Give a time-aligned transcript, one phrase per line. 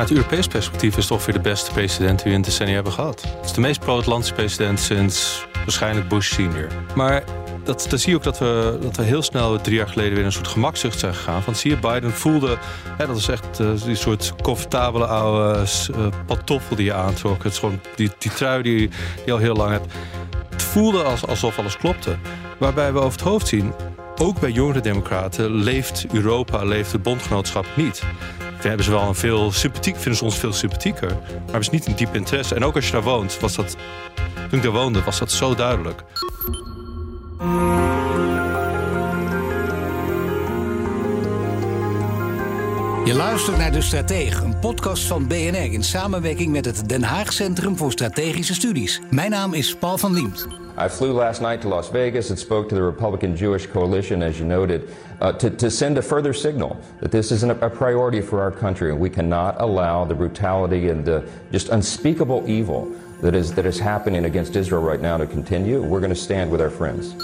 [0.00, 3.22] Vanuit Europees perspectief is het ongeveer de beste president die we in decennia hebben gehad.
[3.22, 6.66] Het is de meest pro-Atlantische president sinds waarschijnlijk Bush senior.
[6.94, 7.24] Maar
[7.64, 10.24] dat, dan zie je ook dat we, dat we heel snel drie jaar geleden weer
[10.24, 11.42] een soort gemakzucht zijn gegaan.
[11.44, 12.58] Want zie je, Biden voelde,
[12.96, 17.42] hè, dat is echt uh, die soort comfortabele oude uh, pantoffel die je aantrok.
[17.42, 18.90] Het is gewoon die, die trui die
[19.26, 19.92] je al heel lang hebt.
[20.50, 22.16] Het voelde als, alsof alles klopte.
[22.58, 23.72] Waarbij we over het hoofd zien,
[24.16, 28.02] ook bij jongere democraten leeft Europa, leeft het bondgenootschap niet
[28.68, 31.08] hebben ze wel een veel sympathiek, vinden ze ons veel sympathieker.
[31.08, 32.54] Maar hebben ze niet een diep interesse.
[32.54, 33.76] En ook als je daar woont, was dat.
[34.48, 36.02] Toen ik daar woonde, was dat zo duidelijk.
[43.10, 47.32] Je luistert naar De Stratege, een podcast van BNR in samenwerking met het Den Haag
[47.32, 49.00] Centrum voor Strategische Studies.
[49.10, 50.46] Mijn naam is Paul van Liemt.
[50.86, 54.36] I flew last night to Las Vegas and spoke to the Republican Jewish Coalition, as
[54.36, 54.82] you noted,
[55.20, 58.90] uh, to, to send a further signal that this is a priority for our country
[58.90, 62.86] and we cannot allow the brutality and the just unspeakable evil
[63.22, 65.82] that is, that is happening against Israel right now to continue.
[65.82, 67.14] We're going to stand with our friends.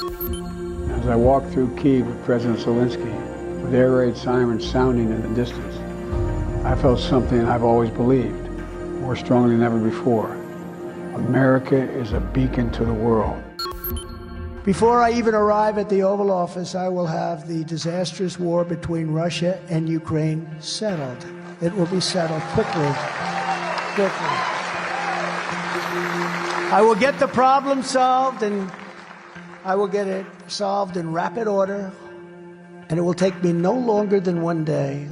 [1.00, 3.25] As I walked through Kiev with President Zelensky,
[3.66, 5.76] with air raid sirens sounding in the distance,
[6.64, 8.48] I felt something I've always believed,
[9.00, 10.34] more strongly than ever before.
[11.16, 13.42] America is a beacon to the world.
[14.64, 19.08] Before I even arrive at the Oval Office, I will have the disastrous war between
[19.08, 21.26] Russia and Ukraine settled.
[21.60, 22.92] It will be settled quickly.
[23.94, 24.36] Quickly.
[26.70, 28.70] I will get the problem solved and
[29.64, 31.90] I will get it solved in rapid order,
[32.88, 35.06] and it will take me no longer than one day.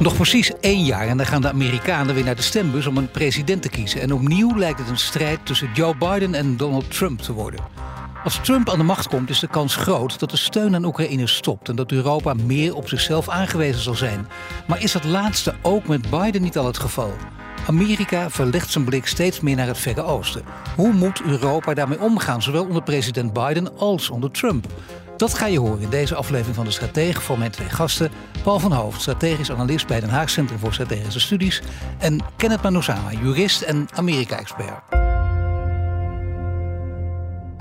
[0.00, 3.10] Nog precies één jaar en dan gaan de Amerikanen weer naar de stembus om een
[3.10, 4.00] president te kiezen.
[4.00, 7.77] En opnieuw lijkt het een strijd tussen Joe Biden en Donald Trump te worden.
[8.24, 11.26] Als Trump aan de macht komt, is de kans groot dat de steun aan Oekraïne
[11.26, 14.28] stopt en dat Europa meer op zichzelf aangewezen zal zijn.
[14.66, 17.12] Maar is dat laatste ook met Biden niet al het geval?
[17.66, 20.42] Amerika verlegt zijn blik steeds meer naar het Verre Oosten.
[20.76, 24.66] Hoe moet Europa daarmee omgaan, zowel onder president Biden als onder Trump?
[25.16, 28.10] Dat ga je horen in deze aflevering van de Stratege voor mijn twee gasten.
[28.42, 31.62] Paul van Hoofd, strategisch analist bij Den Haag Centrum voor Strategische Studies.
[31.98, 34.97] En Kenneth Manusama, jurist en Amerika-expert.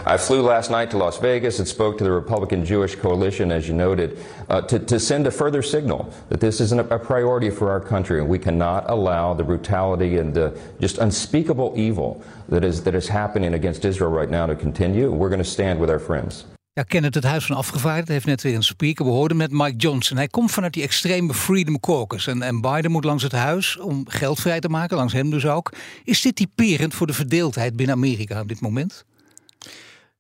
[0.09, 3.67] I flew last night to Las Vegas and spoke to the Republican Jewish Coalition, as
[3.67, 7.69] you noted, uh, to, to send a further signal that this is a priority for
[7.69, 12.95] our country we cannot allow the brutality and the just unspeakable evil that is, that
[12.95, 15.11] is happening against Israel right now to continue.
[15.11, 16.45] We're going to stand with our friends.
[16.73, 19.05] Ja, Kenneth, het Huis van Afgevaardigden heeft net weer een speaker.
[19.05, 20.17] We hoorden met Mike Johnson.
[20.17, 22.27] Hij komt vanuit die extreme Freedom Caucus.
[22.27, 25.45] En, en Biden moet langs het huis om geld vrij te maken, langs hem dus
[25.45, 25.73] ook.
[26.03, 29.05] Is dit typerend voor de verdeeldheid binnen Amerika op dit moment?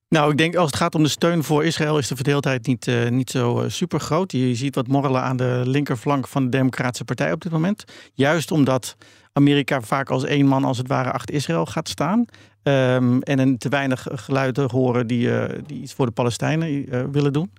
[0.09, 2.87] Nou, ik denk als het gaat om de steun voor Israël is de verdeeldheid niet,
[2.87, 4.31] uh, niet zo uh, super groot.
[4.31, 7.83] Je ziet wat morrelen aan de linkerflank van de Democratische Partij op dit moment.
[8.13, 8.95] Juist omdat
[9.33, 12.25] Amerika vaak als één man als het ware achter Israël gaat staan.
[12.63, 17.33] Um, en een te weinig geluiden horen die, uh, die iets voor de Palestijnen willen
[17.33, 17.51] doen.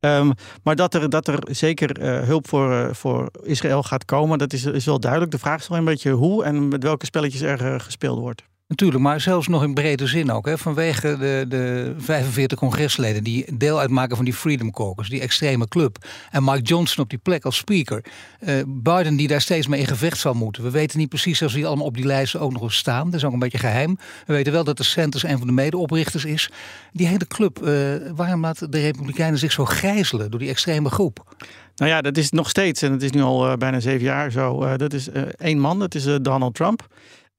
[0.00, 4.64] Um, maar dat er, dat er zeker hulp voor, voor Israël gaat komen, dat is,
[4.64, 5.30] is wel duidelijk.
[5.30, 8.42] De vraag is wel een beetje hoe en met welke spelletjes er gespeeld wordt.
[8.70, 10.46] Natuurlijk, maar zelfs nog in brede zin ook.
[10.46, 15.68] Hè, vanwege de, de 45 congresleden die deel uitmaken van die Freedom Caucus, die extreme
[15.68, 15.96] club.
[16.30, 18.04] En Mike Johnson op die plek als speaker.
[18.40, 20.62] Uh, Biden die daar steeds mee in gevecht zal moeten.
[20.62, 23.04] We weten niet precies of die allemaal op die lijsten ook nog staan.
[23.04, 23.98] Dat is ook een beetje geheim.
[24.26, 26.50] We weten wel dat de Sanders een van de medeoprichters is.
[26.92, 31.36] Die hele club, uh, waarom laten de Republikeinen zich zo gijzelen door die extreme groep?
[31.76, 34.30] Nou ja, dat is nog steeds, en het is nu al uh, bijna zeven jaar
[34.30, 34.76] zo.
[34.76, 35.08] dat is
[35.38, 36.88] één man, dat is Donald Trump.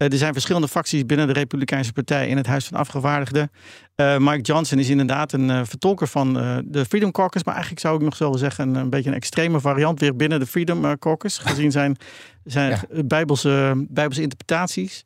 [0.02, 3.52] Eh, er zijn verschillende facties binnen de Republikeinse Partij in het Huis van Afgevaardigden.
[3.96, 6.34] Uh, Mike Johnson is inderdaad een uh, vertolker van
[6.66, 7.44] de Freedom Caucus.
[7.44, 10.40] Maar eigenlijk zou ik nog zo zeggen een, een beetje een extreme variant weer binnen
[10.40, 11.38] de Freedom Caucus.
[11.38, 11.98] Gezien zijn,
[12.44, 15.04] zijn bijbelse, bijbelse interpretaties.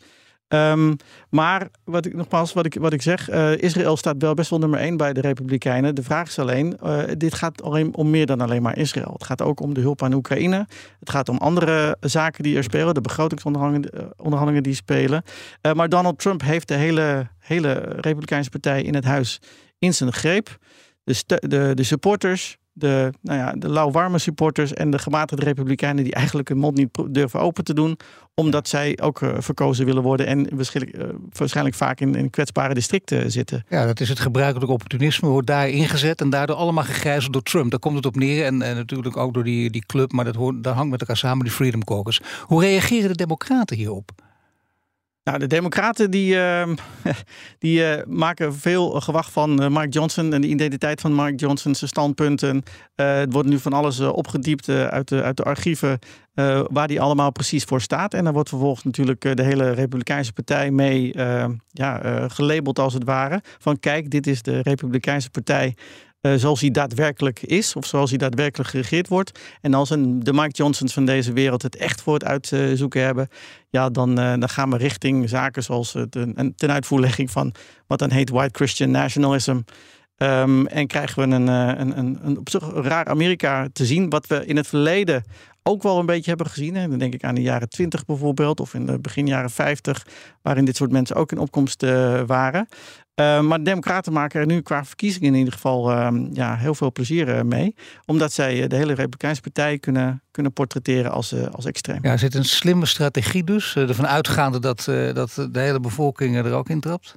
[0.48, 0.94] Ehm,
[1.30, 4.60] maar wat ik nogmaals, wat ik, wat ik zeg, uh, Israël staat wel best wel
[4.60, 5.96] nummer één bij de Republikeinen.
[5.96, 9.14] De vraag is alleen, uh, dit gaat alleen om meer dan alleen maar Israël.
[9.14, 10.68] Het gaat ook om de hulp aan Oekraïne.
[11.00, 15.24] Het gaat om andere zaken die er spelen, de begrotingsonderhandelingen die spelen.
[15.74, 19.42] Maar Donald Trump heeft de hele, hele Republikeinse partij in het huis
[19.80, 20.58] in zijn greep.
[21.04, 26.48] De, de supporters, de, nou ja, de lauwwarme supporters en de gematigde republikeinen die eigenlijk
[26.48, 27.98] hun mond niet durven open te doen,
[28.34, 32.74] omdat zij ook uh, verkozen willen worden en waarschijnlijk, uh, waarschijnlijk vaak in, in, kwetsbare
[32.74, 33.66] districten zitten.
[33.70, 37.72] Ja, dat is het gebruikelijk opportunisme, wordt daar ingezet en daardoor allemaal gegijzeld door Trump.
[37.72, 40.36] Daar komt het op neer en, en natuurlijk ook door die, die club, maar dat,
[40.36, 42.22] hoort, dat hangt met elkaar samen, die Freedom Caucus.
[42.42, 44.12] Hoe reageren de Democraten hierop?
[45.26, 46.68] Nou, de Democraten die, uh,
[47.60, 51.76] die uh, maken veel gewacht van uh, Mark Johnson en de identiteit van Mark Johnson,
[51.76, 52.64] zijn standpunten.
[52.96, 56.00] het wordt nu van alles opgediept uit, de, uit de archieven
[56.72, 58.14] waar die allemaal precies voor staat.
[58.14, 61.14] En dan wordt vervolgens natuurlijk de hele Republikeinse partij mee
[61.72, 63.42] ja, gelabeld als het ware.
[63.60, 65.76] Van kijk, dit is de Republikeinse partij
[66.26, 69.40] uh, zoals hij daadwerkelijk is, of zoals hij daadwerkelijk geregeerd wordt.
[69.62, 73.28] En als een, de Mike Johnsons van deze wereld het echt voor het uitzoeken hebben,
[73.70, 77.54] ja, dan, uh, dan gaan we richting zaken zoals de, ten uitvoerlegging van
[77.88, 79.60] wat dan heet white Christian nationalism.
[80.18, 84.10] Um, en krijgen we een, eh, een, een, een op zich raar Amerika te zien,
[84.10, 85.24] wat we in het verleden
[85.64, 86.76] ook wel een beetje hebben gezien.
[86.76, 90.08] En dan denk ik aan de jaren 20 bijvoorbeeld, of in de begin jaren 50,
[90.42, 91.82] waarin dit soort mensen ook in opkomst
[92.26, 92.68] waren.
[93.16, 96.76] Uh, maar de Democraten maken er nu qua verkiezingen in ieder geval uh, ja, heel
[96.76, 97.76] veel plezier uh, mee.
[98.06, 102.00] Omdat zij de hele Republikeinse partij kunnen, kunnen portretteren als, als extreem.
[102.02, 103.76] Ja, er zit een slimme strategie dus.
[103.76, 104.84] ervan uitgaande dat,
[105.14, 107.16] dat de hele bevolking er ook in trapt.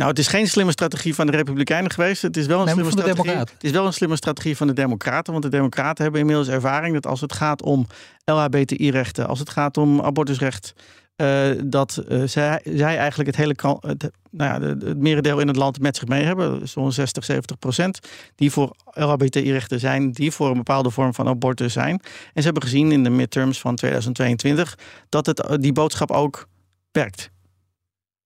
[0.00, 2.22] Nou, het is geen slimme strategie van de Republikeinen geweest.
[2.22, 5.32] Het is wel een, slimme, strategie, het is wel een slimme strategie van de Democraten.
[5.32, 7.86] Want de Democraten hebben inmiddels ervaring dat als het gaat om
[8.24, 10.74] LHBTI-rechten, als het gaat om abortusrecht,
[11.20, 15.56] uh, dat uh, zij, zij eigenlijk het hele het, nou ja, het merendeel in het
[15.56, 16.68] land met zich mee hebben.
[16.68, 17.98] Zo'n 60, 70 procent.
[18.34, 22.00] Die voor LHBTI-rechten zijn, die voor een bepaalde vorm van abortus zijn.
[22.32, 24.78] En ze hebben gezien in de midterms van 2022
[25.08, 26.48] dat het, die boodschap ook
[26.92, 27.30] werkt.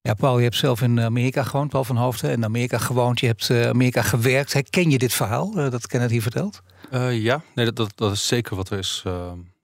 [0.01, 2.31] Ja, Paul, je hebt zelf in Amerika gewoond, Paul van Hoofden.
[2.31, 4.53] In Amerika gewoond, je hebt Amerika gewerkt.
[4.53, 6.63] Herken je dit verhaal, dat Kenneth hier vertelt?
[6.93, 9.03] Uh, ja, nee, dat, dat, is zeker wat er is,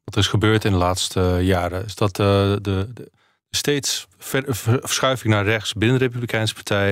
[0.05, 1.85] wat er is gebeurd in de laatste jaren.
[1.85, 2.89] Is dat de, de,
[3.51, 6.91] steeds verschuiving naar rechts binnen de Republikeinse Partij.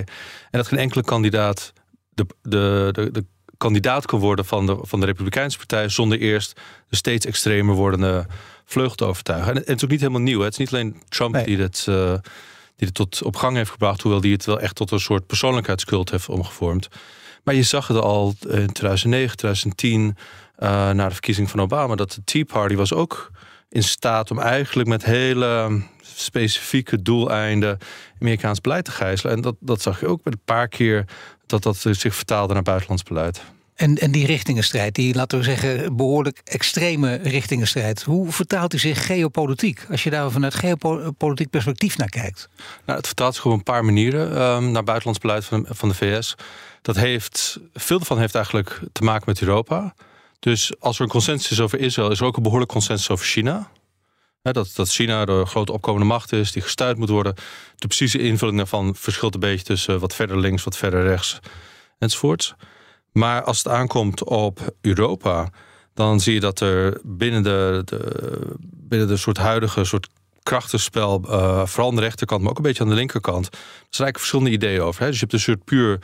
[0.51, 1.73] En dat geen enkele kandidaat
[2.15, 3.25] de, de, de, de
[3.57, 8.27] kandidaat kan worden van de, van de Republikeinse Partij zonder eerst de steeds extremer wordende
[8.65, 9.53] vleugel te overtuigen.
[9.53, 10.39] En, het is ook niet helemaal nieuw.
[10.39, 10.45] Hè?
[10.45, 11.87] Het is niet alleen Trump die dit
[12.79, 15.27] die het tot op gang heeft gebracht, hoewel die het wel echt tot een soort
[15.27, 16.89] persoonlijkheidscult heeft omgevormd.
[17.45, 20.17] Maar je zag het al in 2009, 2010,
[20.59, 23.31] uh, na de verkiezing van Obama, dat de Tea Party was ook
[23.69, 25.83] in staat om eigenlijk met hele
[26.19, 27.79] specifieke doeleinden
[28.21, 29.35] Amerikaans beleid te gijzelen.
[29.35, 31.05] En dat, dat zag je ook met een paar keer
[31.47, 33.43] dat dat zich vertaalde naar buitenlands beleid.
[33.79, 38.03] En, en die richtingenstrijd, die laten we zeggen behoorlijk extreme richtingenstrijd.
[38.03, 39.87] Hoe vertaalt die zich geopolitiek?
[39.91, 42.49] Als je daar vanuit geopolitiek perspectief naar kijkt.
[42.85, 45.89] Nou, het vertaalt zich op een paar manieren um, naar buitenlands beleid van de, van
[45.89, 46.35] de VS.
[46.83, 49.95] Dat heeft, veel daarvan heeft eigenlijk te maken met Europa.
[50.39, 53.27] Dus als er een consensus is over Israël, is er ook een behoorlijk consensus over
[53.27, 53.71] China.
[54.53, 57.35] Dat, dat China de grote opkomende macht is, die gestuurd moet worden.
[57.77, 61.39] De precieze invulling daarvan verschilt een beetje tussen wat verder links, wat verder rechts
[61.99, 62.55] enzovoorts.
[63.13, 65.51] Maar als het aankomt op Europa,
[65.95, 70.09] dan zie je dat er binnen de, de binnen de soort huidige soort
[70.43, 73.65] krachtenspel, uh, vooral aan de rechterkant, maar ook een beetje aan de linkerkant, er zijn
[73.81, 75.07] eigenlijk verschillende ideeën over.
[75.07, 75.99] Dus je hebt een soort puur,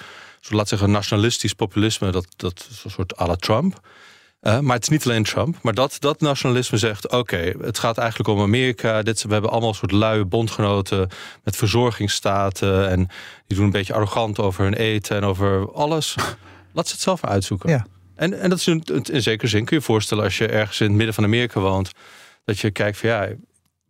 [0.48, 3.80] laat zeggen, nationalistisch populisme, dat, dat soort à la Trump.
[4.46, 5.56] Uh, maar het is niet alleen Trump.
[5.62, 9.02] Maar dat, dat nationalisme zegt: oké, het gaat eigenlijk om Amerika.
[9.02, 11.08] Dit, we hebben allemaal een soort luie bondgenoten
[11.44, 12.88] met verzorgingsstaten.
[12.88, 13.08] En
[13.46, 16.14] die doen een beetje arrogant over hun eten en over alles.
[16.72, 17.70] Laat ze het zelf maar uitzoeken.
[17.70, 17.86] Ja.
[18.14, 20.80] En, en dat is in, in zekere zin, kun je je voorstellen als je ergens
[20.80, 21.90] in het midden van Amerika woont,
[22.44, 23.28] dat je kijkt van ja,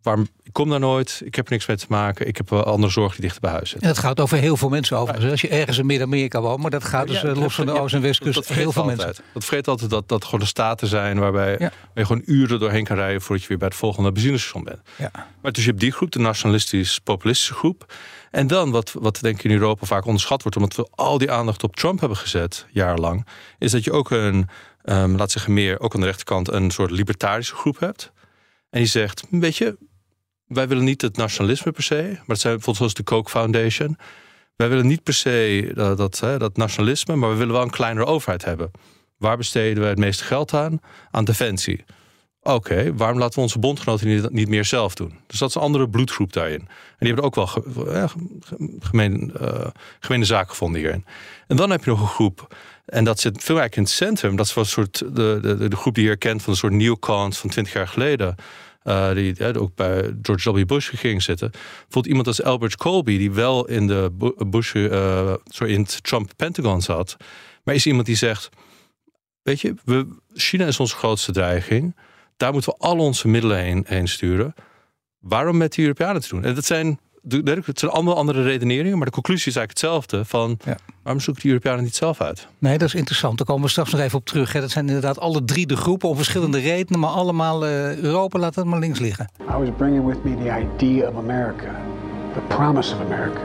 [0.05, 2.63] waarom, ik kom daar nooit, ik heb er niks mee te maken, ik heb wel
[2.63, 3.81] andere zorg die dichter bij huis zit.
[3.81, 5.31] En dat gaat over heel veel mensen overigens.
[5.31, 7.93] Als je ergens in Midden-Amerika woont, maar dat gaat dus eh, los van de Oost-
[7.93, 9.05] en Westkust, heel veel altijd.
[9.05, 9.23] mensen.
[9.33, 11.71] Dat vergeet altijd dat dat gewoon de staten zijn waarbij ja.
[11.93, 14.79] je gewoon uren doorheen kan rijden voordat je weer bij het volgende benzinestation bent.
[14.95, 15.11] Ja.
[15.41, 17.93] Maar dus je hebt die groep, de nationalistisch-populistische groep.
[18.31, 21.31] En dan, wat, wat denk ik in Europa vaak onderschat wordt, omdat we al die
[21.31, 24.47] aandacht op Trump hebben gezet, jarenlang, is dat je ook een,
[24.83, 28.11] um, laat zeggen meer, ook aan de rechterkant, een soort libertarische groep hebt.
[28.69, 29.77] En die zegt, weet je,
[30.47, 33.97] wij willen niet het nationalisme per se, maar het zijn bijvoorbeeld zoals de Koch Foundation.
[34.55, 38.05] Wij willen niet per se dat, dat, dat nationalisme, maar we willen wel een kleinere
[38.05, 38.71] overheid hebben.
[39.17, 40.79] Waar besteden we het meeste geld aan?
[41.11, 41.85] Aan defensie.
[42.41, 45.19] Oké, waarom laten we onze bondgenoten niet, niet, meer zelf doen?
[45.27, 46.59] Dus dat is een andere bloedgroep daarin.
[46.59, 48.07] En die hebben ook wel ge,
[48.79, 49.67] gemeen, uh,
[49.99, 51.05] gemeene zaken gevonden hierin.
[51.47, 54.35] En dan heb je nog een groep, en dat zit veel eigenlijk in het centrum.
[54.35, 57.37] Dat is een soort de, de, de groep die je herkent van een soort neocons
[57.37, 58.35] van twintig jaar geleden.
[58.87, 60.65] Uh, die ook bij George W.
[60.65, 61.51] Bush ging zitten.
[61.51, 64.11] Bijvoorbeeld iemand als Albert Colby, die wel in de
[64.47, 67.17] Bush, uh, sorry, in het Trump Pentagon zat.
[67.63, 68.49] Maar is iemand die zegt:
[69.41, 71.95] Weet je, we, China is onze grootste dreiging.
[72.37, 74.53] Daar moeten we al onze middelen heen, heen sturen.
[75.19, 76.43] Waarom met de Europeanen te doen?
[76.43, 76.99] En dat zijn,
[77.65, 80.25] het zijn allemaal andere redeneringen, maar de conclusie is eigenlijk hetzelfde.
[80.25, 80.57] Van,
[81.05, 82.47] Waarom zoeken die Europeanen niet zelf uit?
[82.59, 83.37] Nee, dat is interessant.
[83.37, 84.53] Daar komen we straks nog even op terug.
[84.53, 84.59] Hè.
[84.59, 88.55] Dat zijn inderdaad alle drie de groepen om verschillende redenen, maar allemaal uh, Europa laat
[88.55, 89.29] het maar links liggen.
[89.39, 91.81] I was bringing with me the idea of America,
[92.33, 93.41] the promise of America,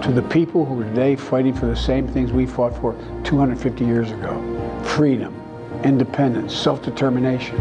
[0.00, 3.84] to the people who are today fighting for the same things we fought for 250
[3.84, 4.42] years ago:
[4.82, 5.32] freedom,
[5.82, 7.56] independence, self-determination.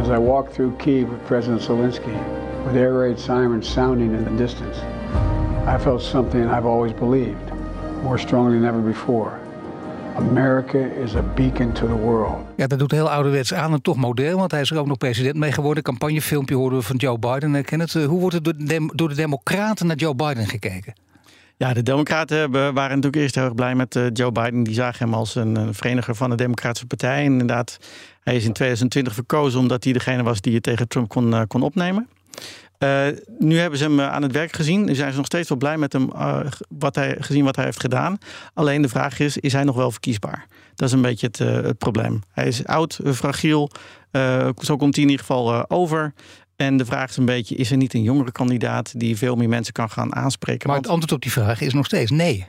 [0.00, 2.35] As I walked through Kiev with President Zelensky,
[2.66, 4.78] with air raid sirens sounding in the distance,
[5.66, 7.52] I felt something I've always believed,
[8.02, 9.38] more strongly than ever before.
[10.16, 12.36] America is a beacon to the world.
[12.56, 14.98] Ja, dat doet heel ouderwets aan en toch modern, want hij is er ook nog
[14.98, 15.82] president mee geworden.
[15.82, 17.64] Campagnefilmpje hoorden we van Joe Biden.
[17.64, 20.94] Kenneth, hoe wordt er door de, door de Democraten naar Joe Biden gekeken?
[21.56, 24.62] Ja, de Democraten waren natuurlijk eerst heel erg blij met uh, Joe Biden.
[24.62, 27.18] Die zagen hem als een, vereniger van de Democratische Partij.
[27.18, 27.78] En inderdaad,
[28.22, 31.62] hij is in 2020 verkozen omdat hij degene was die het tegen Trump kon, kon
[31.62, 32.08] opnemen.
[32.78, 33.06] Uh,
[33.38, 34.84] nu hebben ze hem aan het werk gezien.
[34.84, 36.10] Nu zijn ze nog steeds wel blij met hem,
[36.68, 38.18] wat hij, gezien wat hij heeft gedaan.
[38.54, 40.46] Alleen de vraag is, is hij nog wel verkiesbaar?
[40.74, 42.20] Dat is een beetje het, het probleem.
[42.32, 43.70] Hij is oud, fragiel.
[44.58, 46.12] zo komt hij in ieder geval over.
[46.56, 49.48] En de vraag is een beetje: is er niet een jongere kandidaat die veel meer
[49.48, 50.68] mensen kan gaan aanspreken?
[50.68, 52.46] Maar het antwoord op die vraag is nog steeds nee.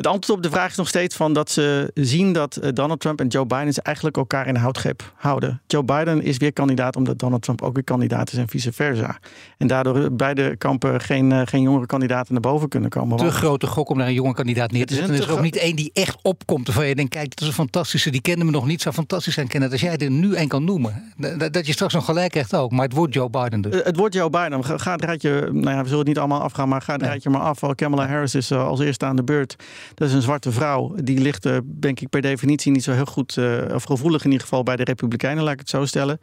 [0.00, 3.00] Het antwoord op de vraag is nog steeds van dat ze zien dat eh, Donald
[3.00, 5.60] Trump en Joe Biden eigenlijk elkaar in de houtgreep houden.
[5.66, 9.18] Joe Biden is weer kandidaat omdat Donald Trump ook weer kandidaat is en vice versa.
[9.58, 13.16] En daardoor beide kampen geen, uh, geen jongere kandidaten naar boven kunnen komen.
[13.16, 15.14] Te grote gok om naar een jonge kandidaat neer te zetten.
[15.14, 17.46] Er is er ook niet één die echt opkomt waarvan je denkt, kijk, dat is
[17.46, 19.70] een fantastische, die kenden me nog niet, zou fantastisch zijn kennen.
[19.70, 21.12] Als jij er nu één kan noemen,
[21.50, 22.70] dat je straks nog gelijk krijgt ook.
[22.70, 23.74] Maar het wordt Joe Biden dus.
[23.74, 24.64] Uh, het wordt Joe Biden.
[24.64, 27.30] Ga het rijtje, nou ja, we zullen het niet allemaal afgaan, maar ga het rijtje
[27.30, 27.60] maar af.
[27.74, 29.56] Kamala Harris is als eerste aan de beurt.
[29.94, 33.36] Dat is een zwarte vrouw die ligt, denk ik, per definitie niet zo heel goed,
[33.36, 36.18] uh, of gevoelig in ieder geval bij de Republikeinen, laat ik het zo stellen.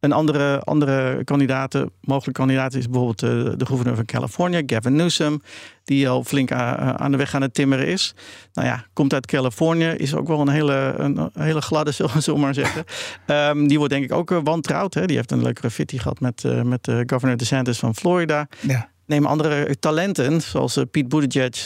[0.00, 5.42] Een andere, andere kandidaat, mogelijke kandidaat, is bijvoorbeeld uh, de gouverneur van Californië, Gavin Newsom,
[5.84, 8.14] die al flink aan de weg aan het timmeren is.
[8.52, 12.38] Nou ja, komt uit Californië, is ook wel een hele, een, hele gladde, zullen we
[12.38, 12.84] maar zeggen.
[13.26, 14.94] Um, die wordt denk ik ook wantrouwd.
[14.94, 15.06] Hè?
[15.06, 18.48] Die heeft een leuke graffiti gehad met, met governor DeSantis van Florida.
[18.60, 21.56] Ja neem andere talenten, zoals uh, Pete Buttigieg,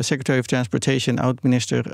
[0.00, 1.84] Secretary of Transportation, oud-minister,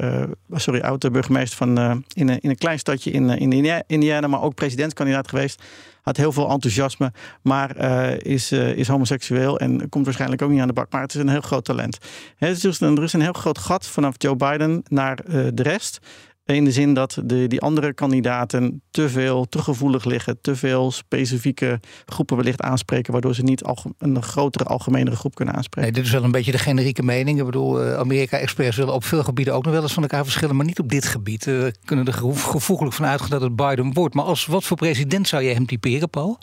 [0.53, 5.63] sorry, oud-burgemeester van in, in, een klein stadje in, in Indiana, maar ook presidentskandidaat geweest.
[6.03, 7.13] Had heel veel enthousiasme,
[7.43, 7.77] maar
[8.23, 10.93] is, is homoseksueel en komt waarschijnlijk ook niet aan de bak.
[10.93, 11.99] Maar het is een heel groot talent.
[12.37, 15.19] He, dus er is een heel groot gat vanaf Joe Biden naar
[15.55, 16.01] de rest.
[16.47, 20.91] In de zin dat de, die andere kandidaten te veel, te gevoelig liggen, te veel
[20.91, 23.63] specifieke groepen wellicht aanspreken, waardoor ze niet
[23.99, 25.83] een grotere, algemenere groep kunnen aanspreken.
[25.83, 27.39] Nee, dit is wel een beetje de generieke mening.
[27.39, 30.57] Ik bedoel, eh, Amerika-experts willen op veel gebieden ook nog wel eens van elkaar verschillen,
[30.57, 31.45] maar niet op dit gebied.
[31.45, 34.15] We kunnen er gevoeglijk van uitgaan dat het Biden wordt.
[34.15, 36.39] Maar als wat voor president zou je hem typeren, Paul?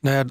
[0.00, 0.24] Nou ja,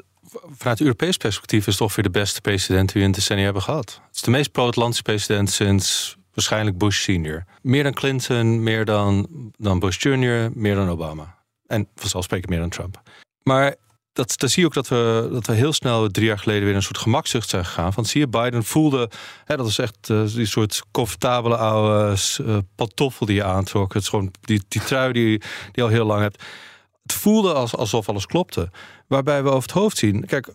[0.58, 3.62] vanuit Europees perspectief is het toch weer de beste president die we in decennia hebben
[3.62, 4.02] gehad.
[4.08, 7.44] Het is de meest pro-Atlantische president sinds waarschijnlijk Bush senior.
[7.62, 9.28] Meer dan Clinton, meer dan,
[9.58, 11.38] dan Bush junior, meer dan Obama.
[11.66, 13.02] En vanzelfsprekend meer dan Trump.
[13.44, 13.76] Maar
[14.14, 16.76] dat, dat zie je ook dat we, dat we heel snel drie jaar geleden weer
[16.76, 17.94] een soort gemakzucht zijn gegaan.
[17.94, 19.10] Van zie je, Biden voelde,
[19.46, 23.94] hè, dat is echt uh, die soort comfortabele oude uh, pantoffel die je aantrok.
[23.94, 25.42] Het is gewoon die, die trui die,
[25.72, 26.44] die al heel lang hebt.
[27.04, 28.70] Het voelde als, alsof alles klopte.
[29.08, 30.50] Waarbij we over het hoofd zien, kijk,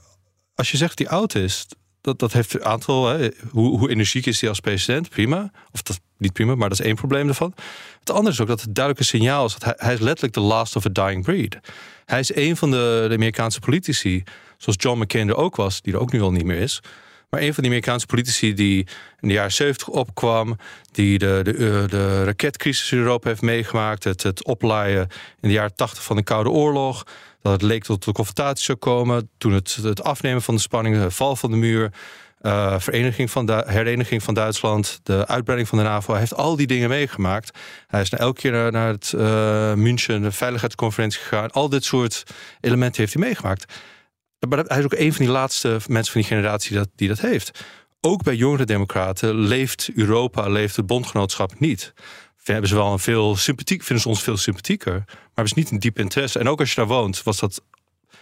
[0.55, 1.67] als je zegt die oud is,
[2.03, 3.09] dat, dat heeft een aantal.
[3.09, 5.09] Hè, hoe, hoe energiek is hij als president?
[5.09, 5.51] Prima.
[5.73, 7.55] Of dat niet prima, maar dat is één probleem ervan.
[8.01, 10.41] Het andere is ook dat het duidelijke signaal is dat hij, hij is letterlijk de
[10.41, 11.59] last of a dying breed.
[12.05, 14.23] Hij is een van de, de Amerikaanse politici,
[14.57, 16.81] zoals John McCain er ook was, die er ook nu al niet meer is.
[17.31, 18.87] Maar een van die Amerikaanse politici die
[19.21, 20.57] in de jaren 70 opkwam,
[20.91, 25.09] die de, de, eh, de raketcrisis in Europa heeft meegemaakt, het, het oplaaien
[25.41, 27.05] in de jaren 80 van de Koude Oorlog,
[27.43, 29.31] dat het leek tot de confrontatie zou komen.
[29.39, 31.93] Toen het, het afnemen van de spanningen, de val van de muur,
[32.43, 36.11] uh, vereniging van hereniging van Duitsland, de uitbreiding van de NAVO.
[36.11, 37.59] Hij heeft al die dingen meegemaakt.
[37.87, 41.51] Hij is elke keer naar, het uh, München, de veiligheidsconferentie gegaan.
[41.51, 42.23] Al dit soort
[42.61, 43.73] elementen heeft hij meegemaakt.
[44.49, 47.21] Maar hij is ook een van die laatste mensen van die generatie dat, die dat
[47.21, 47.65] heeft.
[48.01, 51.93] Ook bij jongere democraten leeft Europa, leeft het bondgenootschap niet
[52.43, 55.03] hebben ze wel een veel sympathiek, vinden ze ons veel sympathieker.
[55.07, 56.39] Maar hebben ze niet een diep interesse.
[56.39, 57.63] En ook als je daar woont, was dat.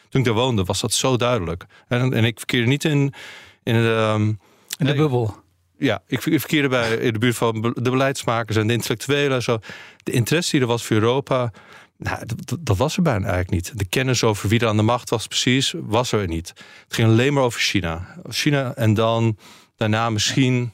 [0.08, 1.64] Toen ik daar woonde, was dat zo duidelijk.
[1.88, 3.14] En, en ik verkeerde niet in.
[3.62, 4.38] In de, um,
[4.78, 5.36] in de bubbel.
[5.78, 9.42] Ja, ik verkeerde bij in de buurt van de beleidsmakers en de intellectuelen.
[9.42, 9.58] Zo.
[10.02, 11.52] De interesse die er was voor Europa,
[12.00, 13.78] nou, dat, dat, was er bijna eigenlijk niet.
[13.78, 16.48] De kennis over wie er aan de macht was precies, was er niet.
[16.84, 18.16] Het ging alleen maar over China.
[18.28, 19.36] China en dan
[19.76, 20.72] daarna misschien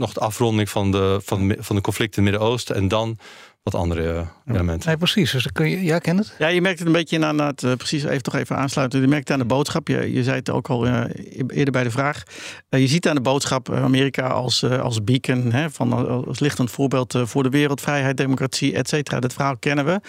[0.00, 2.76] nog de afronding van de, van, van de conflicten in het Midden-Oosten.
[2.76, 3.18] En dan
[3.62, 4.88] wat andere eh, elementen.
[4.88, 5.32] Nee, precies.
[5.32, 6.34] Dus dan kun je, ja, ken het?
[6.38, 9.00] Ja, je merkt het een beetje aan het, uh, precies even toch even aansluiten.
[9.00, 9.88] Je merkt het aan de boodschap.
[9.88, 11.04] Je, je zei het ook al uh,
[11.46, 12.22] eerder bij de vraag.
[12.68, 17.42] je ziet aan de boodschap Amerika als, als beacon, hè, van, als lichtend voorbeeld voor
[17.42, 19.20] de wereld, vrijheid, democratie, et cetera.
[19.20, 20.00] Dat verhaal kennen we.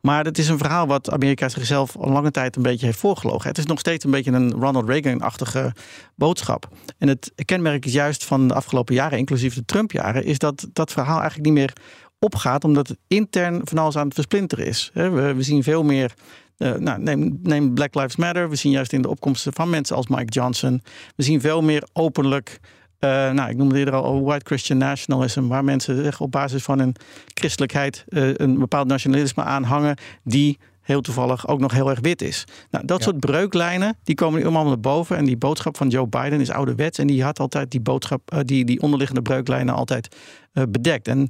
[0.00, 3.48] Maar het is een verhaal wat Amerika zichzelf al lange tijd een beetje heeft voorgelogen.
[3.48, 5.72] Het is nog steeds een beetje een Ronald Reagan-achtige
[6.14, 6.68] boodschap.
[6.98, 10.92] En het kenmerk is juist van de afgelopen jaren, inclusief de Trump-jaren, is dat dat
[10.92, 11.72] verhaal eigenlijk niet meer
[12.20, 14.90] opgaat, omdat het intern van alles aan het versplinteren is.
[14.94, 16.14] We, we zien veel meer.
[16.58, 18.50] Uh, nou, neem, neem, Black Lives Matter.
[18.50, 20.82] We zien juist in de opkomsten van mensen als Mike Johnson.
[21.16, 22.60] We zien veel meer openlijk.
[23.00, 26.78] Uh, nou, ik noemde eerder al white Christian nationalism, waar mensen zich op basis van
[26.78, 26.94] hun
[27.34, 32.44] christelijkheid uh, een bepaald nationalisme aanhangen, die heel toevallig ook nog heel erg wit is.
[32.70, 35.16] Nou, dat soort breuklijnen, die komen nu allemaal naar boven.
[35.16, 36.98] En die boodschap van Joe Biden is ouderwets.
[36.98, 40.16] En die had altijd die boodschap, die, die onderliggende breuklijnen altijd
[40.52, 41.08] bedekt.
[41.08, 41.28] En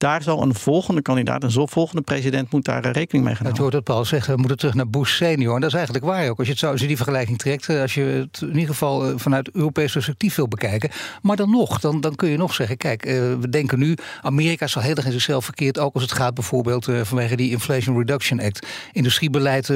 [0.00, 3.46] daar zal een volgende kandidaat, een volgende president, moet daar rekening mee gaan houden.
[3.46, 5.54] Het wordt dat Paul zegt, we moeten terug naar Bush senior.
[5.54, 6.38] En dat is eigenlijk waar ook.
[6.38, 8.68] Als je, het zo, als je die vergelijking trekt, eh, als je het in ieder
[8.68, 10.90] geval eh, vanuit Europees perspectief wil bekijken.
[11.22, 14.64] Maar dan nog, dan, dan kun je nog zeggen, kijk, uh, we denken nu, Amerika
[14.64, 15.78] is al heel erg in zichzelf verkeerd.
[15.78, 18.66] Ook als het gaat bijvoorbeeld uh, vanwege die Inflation Reduction Act.
[18.92, 19.68] Industriebeleid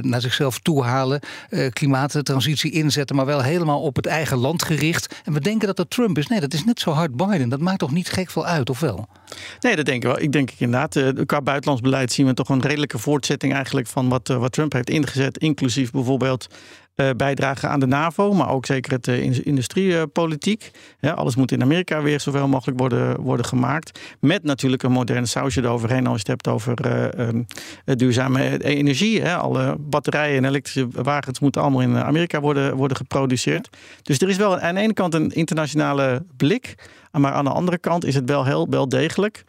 [0.00, 1.20] naar zichzelf toehalen,
[1.70, 5.14] klimaattransitie inzetten, maar wel helemaal op het eigen land gericht.
[5.24, 6.26] En we denken dat dat Trump is.
[6.26, 7.48] Nee, dat is net zo hard Biden.
[7.48, 9.08] Dat maakt toch niet gek veel uit, of wel?
[9.62, 10.20] Nee, dat denk ik wel.
[10.20, 14.08] Ik denk inderdaad, uh, qua buitenlands beleid zien we toch een redelijke voortzetting eigenlijk van
[14.08, 15.38] wat, uh, wat Trump heeft ingezet.
[15.38, 16.46] Inclusief bijvoorbeeld
[16.96, 19.08] uh, bijdragen aan de NAVO, maar ook zeker het
[19.42, 20.70] industriepolitiek.
[21.00, 24.00] alles moet in Amerika weer zoveel mogelijk worden, worden gemaakt.
[24.20, 26.78] Met natuurlijk een moderne sausje eroverheen als je het hebt over
[27.20, 27.46] um,
[27.84, 29.22] duurzame energie.
[29.22, 29.36] Hè.
[29.36, 33.68] Alle batterijen en elektrische wagens moeten allemaal in Amerika worden, worden geproduceerd.
[34.02, 36.74] Dus er is wel aan de ene kant een internationale blik.
[37.12, 39.44] Maar aan de andere kant is het wel heel wel degelijk.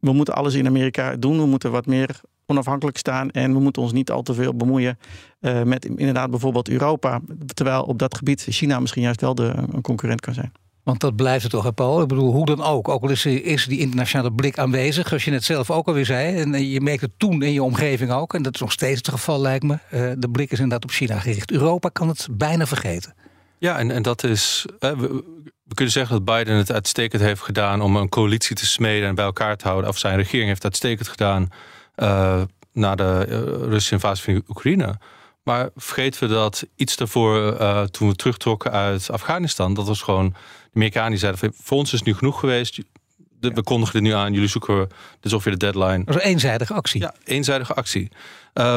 [0.00, 1.38] We moeten alles in Amerika doen.
[1.38, 3.30] We moeten wat meer onafhankelijk staan.
[3.30, 4.98] En we moeten ons niet al te veel bemoeien
[5.40, 7.20] uh, met inderdaad bijvoorbeeld Europa.
[7.54, 10.52] Terwijl op dat gebied China misschien juist wel de, een concurrent kan zijn.
[10.82, 12.02] Want dat blijft het toch, Paul?
[12.02, 12.88] Ik bedoel, hoe dan ook.
[12.88, 16.36] Ook al is, is die internationale blik aanwezig, zoals je net zelf ook alweer zei.
[16.36, 18.34] En eh, je merkt het toen in je omgeving ook.
[18.34, 19.78] En dat is nog steeds het geval, lijkt me.
[19.94, 21.50] Uh, de blik is inderdaad op China gericht.
[21.50, 23.14] Europa kan het bijna vergeten.
[23.58, 24.66] Ja, en, en dat is.
[24.80, 25.24] Uh, we,
[25.70, 29.14] we kunnen zeggen dat Biden het uitstekend heeft gedaan om een coalitie te smeden en
[29.14, 29.90] bij elkaar te houden.
[29.90, 31.48] Of zijn regering heeft het uitstekend gedaan
[31.96, 34.98] uh, na de uh, Russische invasie van Oekraïne.
[35.42, 40.28] Maar vergeten we dat iets daarvoor, uh, toen we terugtrokken uit Afghanistan, dat was gewoon.
[40.28, 42.80] De Amerikanen die zeiden: voor ons is het nu genoeg geweest.
[43.16, 46.04] De, we kondigen nu aan, jullie zoeken, dit is ongeveer de deadline.
[46.04, 47.00] Dat een eenzijdige actie.
[47.00, 48.08] Ja, eenzijdige actie.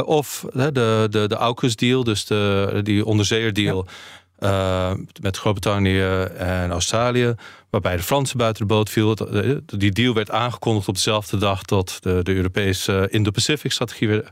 [0.05, 0.71] of de,
[1.09, 3.85] de, de AUKUS-deal, dus de, die onderzeeër-deal.
[3.85, 3.91] Ja.
[4.43, 6.01] Uh, met Groot-Brittannië
[6.37, 7.35] en Australië,
[7.69, 9.15] waarbij de Fransen buiten de boot viel.
[9.15, 14.23] Eh, die deal werd aangekondigd op dezelfde dag dat de, de Europese Indo-Pacific-strategie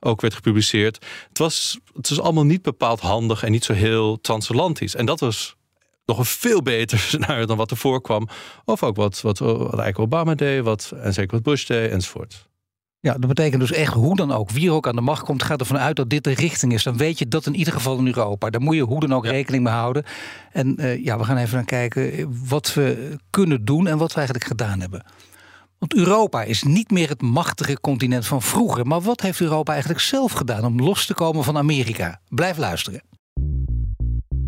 [0.00, 1.06] ook werd gepubliceerd.
[1.28, 4.94] Het was, het was allemaal niet bepaald handig en niet zo heel transatlantisch.
[4.94, 5.56] En dat was
[6.04, 8.28] nog een veel beter scenario dan wat er voorkwam.
[8.64, 12.47] Of ook wat, wat, wat eigenlijk Obama deed, wat, en zeker wat Bush deed, enzovoort.
[13.00, 15.42] Ja, dat betekent dus echt hoe dan ook, wie er ook aan de macht komt,
[15.42, 16.82] gaat ervan uit dat dit de richting is.
[16.82, 18.50] Dan weet je dat in ieder geval in Europa.
[18.50, 20.04] Daar moet je hoe dan ook rekening mee houden.
[20.52, 24.16] En uh, ja, we gaan even naar kijken wat we kunnen doen en wat we
[24.16, 25.04] eigenlijk gedaan hebben.
[25.78, 28.86] Want Europa is niet meer het machtige continent van vroeger.
[28.86, 32.20] Maar wat heeft Europa eigenlijk zelf gedaan om los te komen van Amerika?
[32.28, 33.02] Blijf luisteren.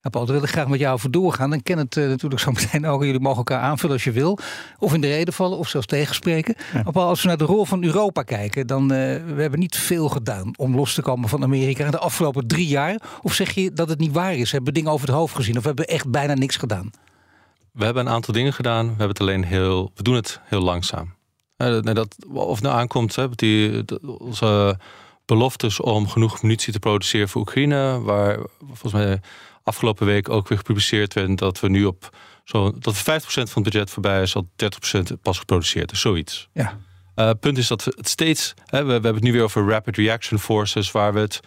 [0.00, 1.50] Nou, Paul, daar wil ik graag met jou over doorgaan.
[1.50, 3.04] Dan ken het uh, natuurlijk zo meteen ook.
[3.04, 4.38] Jullie mogen elkaar aanvullen als je wil.
[4.78, 6.54] Of in de reden vallen, of zelfs tegenspreken.
[6.72, 6.82] Ja.
[6.82, 8.66] Maar Paul, als we naar de rol van Europa kijken...
[8.66, 11.84] dan uh, we hebben niet veel gedaan om los te komen van Amerika...
[11.84, 13.02] in de afgelopen drie jaar.
[13.22, 14.52] Of zeg je dat het niet waar is?
[14.52, 15.56] Hebben we dingen over het hoofd gezien?
[15.56, 16.90] Of hebben we echt bijna niks gedaan?
[17.72, 18.82] We hebben een aantal dingen gedaan.
[18.82, 19.90] We hebben het alleen heel...
[19.94, 21.14] We doen het heel langzaam.
[21.56, 23.84] Uh, dat, of nou aankomt, hè, die,
[24.18, 24.78] onze
[25.24, 28.00] beloftes om genoeg munitie te produceren voor Oekraïne...
[28.00, 29.20] waar volgens mij
[29.68, 32.10] afgelopen week ook weer gepubliceerd werd dat we nu op
[32.44, 34.48] zo, dat 50% van het budget voorbij is, al
[35.10, 35.88] 30% pas geproduceerd.
[35.88, 36.48] Dus zoiets.
[36.52, 36.78] Ja.
[37.16, 38.54] Uh, punt is dat het steeds.
[38.64, 41.40] Hè, we, we, hebben het nu weer over rapid reaction forces, waar we het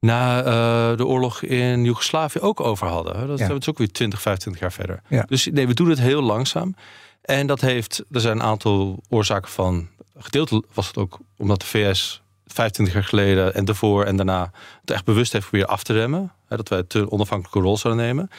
[0.00, 3.12] na uh, de oorlog in Joegoslavië ook over hadden.
[3.12, 3.28] Dat ja.
[3.28, 5.00] hebben we dus ook weer 20, 25 jaar verder.
[5.08, 5.24] Ja.
[5.28, 6.74] Dus nee, we doen het heel langzaam.
[7.22, 9.88] En dat heeft, er zijn een aantal oorzaken van.
[10.18, 12.22] Gedeeltelijk was het ook omdat de VS
[12.54, 16.32] 25 jaar geleden en daarvoor en daarna het echt bewust heeft proberen af te remmen.
[16.46, 18.30] Hè, dat wij te onafhankelijke rol zouden nemen.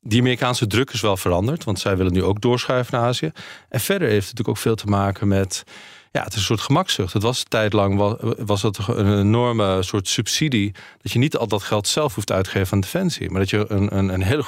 [0.00, 3.32] Die Amerikaanse druk is wel veranderd, want zij willen nu ook doorschuiven naar Azië.
[3.68, 5.64] En verder heeft het natuurlijk ook veel te maken met
[6.12, 7.12] ja, het is een soort gemakzucht.
[7.12, 10.74] Het was een tijd lang was, was het een enorme soort subsidie.
[11.02, 13.30] Dat je niet al dat geld zelf hoeft uit te geven aan defensie.
[13.30, 14.44] Maar dat je een, een, een hele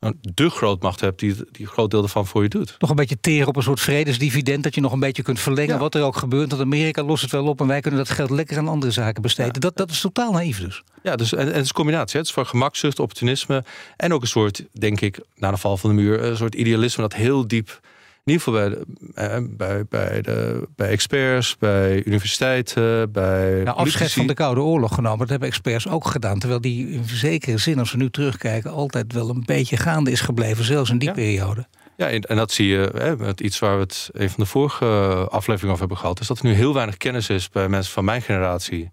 [0.00, 2.74] een, de grootmacht hebt die, die een groot deel ervan voor je doet.
[2.78, 4.62] Nog een beetje teren op een soort vredesdividend.
[4.62, 5.74] Dat je nog een beetje kunt verlengen.
[5.74, 5.80] Ja.
[5.80, 6.50] Wat er ook gebeurt.
[6.50, 7.60] Want Amerika lost het wel op.
[7.60, 9.60] En wij kunnen dat geld lekker aan andere zaken besteden.
[9.60, 10.82] Dat, dat is totaal naïef dus.
[11.02, 12.12] Ja, dus, en, en het is een combinatie.
[12.12, 12.18] hè.
[12.18, 13.64] Het is voor gemakzucht, opportunisme.
[13.96, 16.24] En ook een soort, denk ik, na de val van de muur...
[16.24, 17.80] een soort idealisme dat heel diep...
[18.24, 23.76] In ieder geval bij, de, eh, bij, bij, de, bij experts, bij universiteiten, bij Nou,
[23.76, 25.18] afscheid van de Koude Oorlog genomen.
[25.18, 26.38] Dat hebben experts ook gedaan.
[26.38, 30.20] Terwijl die in zekere zin, als we nu terugkijken, altijd wel een beetje gaande is
[30.20, 30.64] gebleven.
[30.64, 31.14] Zelfs in die Ja.
[31.14, 31.66] periode.
[31.96, 34.84] Ja, en dat zie je hè, met iets waar we het een van de vorige
[35.30, 36.20] afleveringen over hebben gehad.
[36.20, 38.90] Is dat er nu heel weinig kennis is bij mensen van mijn generatie.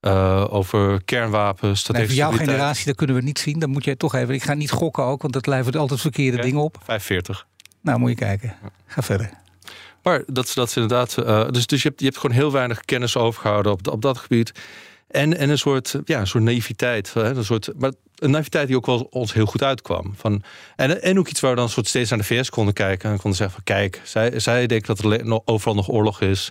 [0.00, 3.58] eh, over kernwapens, Nee, voor jouw generatie, dat kunnen we niet zien.
[3.58, 4.34] Dan moet jij toch even.
[4.34, 6.76] Ik ga niet gokken ook, want dat levert altijd verkeerde dingen op.
[6.84, 7.46] 45.
[7.82, 8.54] Nou, moet je kijken.
[8.86, 9.30] Ga verder.
[10.02, 11.18] Maar dat, dat is inderdaad.
[11.18, 14.18] eh, dus dus je, hebt, je hebt gewoon heel weinig kennis overgehouden op, op dat
[14.18, 14.52] gebied.
[15.08, 17.14] En, en een soort, ja, een soort naïviteit.
[17.14, 20.12] Hè, een soort, maar een naïviteit die ook wel ons heel goed uitkwam.
[20.16, 20.42] Van,
[20.76, 23.10] en, en ook iets waar we dan soort steeds naar de VS konden kijken.
[23.10, 26.50] En konden zeggen van kijk, zij, zij denken dat er overal nog oorlog is.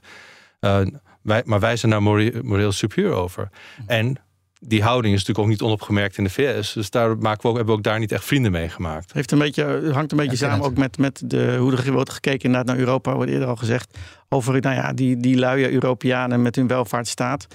[0.60, 0.82] Eh,
[1.22, 3.50] wij, maar wij zijn daar more- moreel superieur over.
[3.88, 4.18] En
[4.60, 6.74] die houding is natuurlijk ook niet onopgemerkt in de VS.
[6.74, 9.04] Dus daar maken we ook, hebben we ook daar niet echt vrienden mee gemaakt.
[9.04, 11.92] Het heeft een beetje, hangt een beetje Ja, samen ook met, met de, hoe er
[11.92, 13.98] wordt gekeken inderdaad naar Europa, wordt eerder al gezegd.
[14.30, 17.48] Over nou ja, die, die luie Europeanen met hun welvaartsstaat.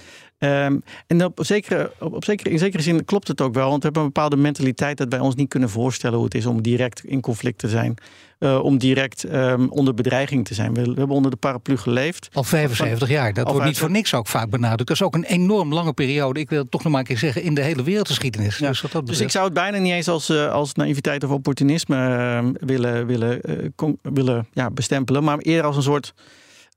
[0.44, 3.68] Ehm, en op zekere, op, op zekere, in zekere zin klopt het ook wel.
[3.68, 6.46] Want we hebben een bepaalde mentaliteit dat wij ons niet kunnen voorstellen hoe het is
[6.46, 7.94] om direct in conflict te zijn.
[8.38, 10.74] eh, om direct ehm, onder bedreiging te zijn.
[10.74, 12.28] We, we hebben onder de paraplu geleefd.
[12.32, 13.32] Al 75 jaar.
[13.32, 14.88] Dat wordt niet voor 75 niks ook vaak benadrukt.
[14.88, 16.40] Dat is ook een enorm lange periode.
[16.40, 17.42] Ik wil het toch nog maar een keer zeggen.
[17.42, 18.58] In de hele wereldgeschiedenis.
[18.58, 18.68] Ja.
[18.68, 21.96] Dus, dat Dus ik zou het bijna niet eens als, eh, als naïviteit of opportunisme
[21.96, 25.24] eh, willen, willen, eh, willen ja, bestempelen.
[25.24, 26.14] Maar eerder als een soort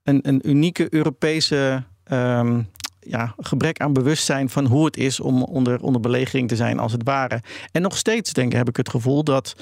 [0.08, 2.60] een, een unieke Europese ehm,
[3.08, 6.92] ja, gebrek aan bewustzijn van hoe het is om onder, onder belegering te zijn, als
[6.92, 7.40] het ware.
[7.72, 9.54] En nog steeds, denk ik, heb ik het gevoel dat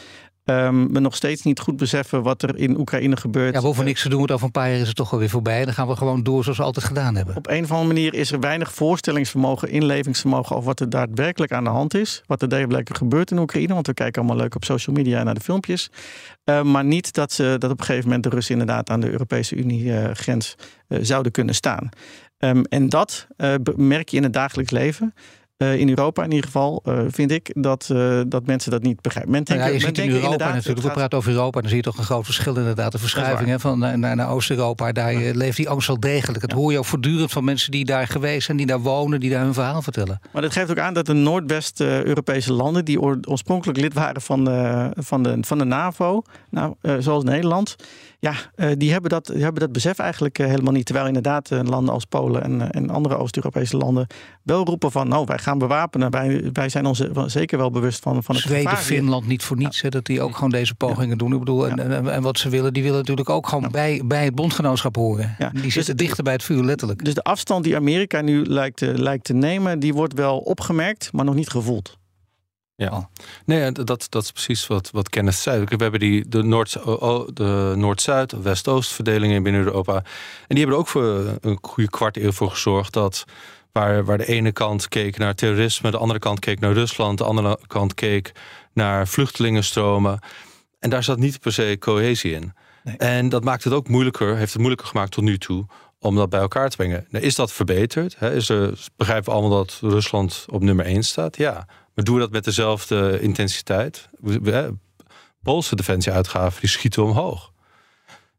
[0.45, 3.55] ehm, we nog steeds niet goed beseffen wat er in Oekraïne gebeurt.
[3.55, 5.29] Ja, we hoeven niks te doen, want over een paar jaar is het toch alweer
[5.29, 5.59] voorbij.
[5.59, 7.37] En dan gaan we gewoon door zoals we altijd gedaan hebben.
[7.37, 11.65] Op een of andere manier is er weinig voorstellingsvermogen, inlevingsvermogen over wat er daadwerkelijk aan
[11.65, 12.23] de hand is.
[12.27, 13.75] Wat er daadwerkelijk gebeurt in Oekraïne.
[13.75, 15.91] Want we kijken allemaal leuk op social media naar de filmpjes.
[16.45, 19.11] Uh, maar niet dat, ze, dat op een gegeven moment de Russen inderdaad aan de
[19.11, 20.55] Europese Unie-grens
[20.89, 21.89] uh, zouden kunnen staan.
[22.39, 25.15] Um, en dat uh, merk je in het dagelijks leven.
[25.59, 29.01] Uh, in Europa in ieder geval uh, vind ik dat, uh, dat mensen dat niet
[29.01, 29.33] begrijpen.
[29.33, 31.69] Men denkt, nou ja, je men ziet in Europa natuurlijk, we praten over Europa, dan
[31.69, 32.93] zie je toch een groot verschil inderdaad.
[32.93, 35.35] De verschuiving hè, van naar, naar, naar Oost-Europa, daar ja.
[35.35, 36.41] leeft die angst wel degelijk.
[36.41, 36.57] Dat ja.
[36.57, 39.43] hoor je ook voortdurend van mensen die daar geweest zijn, die daar wonen, die daar
[39.43, 40.21] hun verhaal vertellen.
[40.33, 44.91] Maar dat geeft ook aan dat de Noordwest-Europese landen, die oorspronkelijk lid waren van de,
[44.95, 47.77] van de, van de NAVO, nou, zoals Nederland,
[48.19, 48.35] ja,
[48.75, 50.85] die hebben dat, die hebben dat besef eigenlijk helemaal niet.
[50.85, 54.07] Terwijl inderdaad landen als Polen en, en andere Oost-Europese landen
[54.43, 56.11] wel roepen van, nou, wij gaan bewapenen.
[56.11, 58.83] Wij, wij zijn ons zeker wel bewust van, van het Zweden, gevaar.
[58.83, 61.17] Finland niet voor niets, hè, dat die ook gewoon deze pogingen ja.
[61.17, 61.33] doen.
[61.33, 63.71] Ik bedoel, en, en, en, wat ze willen, die willen natuurlijk ook gewoon ja.
[63.71, 65.35] bij, bij het bondgenootschap horen.
[65.39, 65.51] Ja.
[65.51, 67.05] Die zitten dus, dichter bij het vuur, letterlijk.
[67.05, 71.13] Dus de afstand die Amerika nu lijkt, te, lijkt te nemen, die wordt wel opgemerkt,
[71.13, 71.99] maar nog niet gevoeld.
[72.77, 73.09] Ja,
[73.45, 75.65] nee, dat, dat is precies wat, wat Kenneth zei.
[75.65, 76.73] We hebben die, de, Noord,
[77.35, 79.95] de Noord-Zuid, West-Oost verdelingen binnen Europa.
[79.95, 80.05] En
[80.55, 83.25] die hebben er ook voor een goede kwart eeuw voor gezorgd dat
[83.77, 87.25] waar, waar de ene kant keek naar terrorisme, de andere kant keek naar Rusland, de
[87.25, 88.33] andere kant keek
[88.73, 90.19] naar vluchtelingenstromen.
[90.79, 92.53] En daar zat niet per se cohesie in.
[92.85, 92.97] Nee.
[92.97, 95.67] En dat maakt het ook moeilijker, heeft het moeilijker gemaakt tot nu toe
[95.99, 97.07] om dat bij elkaar te brengen.
[97.11, 98.23] Nou, is dat verbeterd?
[98.23, 101.37] Is er, begrijpen we allemaal dat Rusland op nummer 1 staat?
[101.37, 101.67] Ja.
[101.95, 104.09] Maar doen we dat met dezelfde intensiteit?
[105.43, 107.53] Poolse defensieuitgaven die schieten omhoog.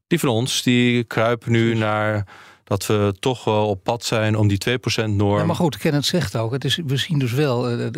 [0.08, 2.28] Die van ons die kruipen nu naar
[2.68, 5.38] dat we toch wel op pad zijn om die 2% norm.
[5.38, 7.92] Ja, maar goed, Kenneth zegt ook, het is, we zien dus wel, de,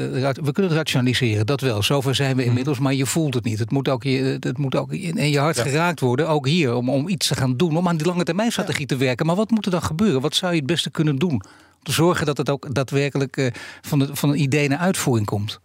[0.43, 1.83] we kunnen het rationaliseren, dat wel.
[1.83, 2.83] Zover zijn we inmiddels, mm.
[2.83, 3.59] maar je voelt het niet.
[3.59, 5.63] Het moet ook, je, het moet ook in, je hart ja.
[5.63, 8.51] geraakt worden, ook hier, om, om iets te gaan doen, om aan die lange termijn
[8.51, 8.85] strategie ja.
[8.85, 9.25] te werken.
[9.25, 10.21] Maar wat moet er dan gebeuren?
[10.21, 11.31] Wat zou je het beste kunnen doen?
[11.31, 11.41] Om
[11.83, 13.51] te zorgen dat het ook daadwerkelijk uh,
[13.81, 15.59] van, de, van een idee naar uitvoering komt.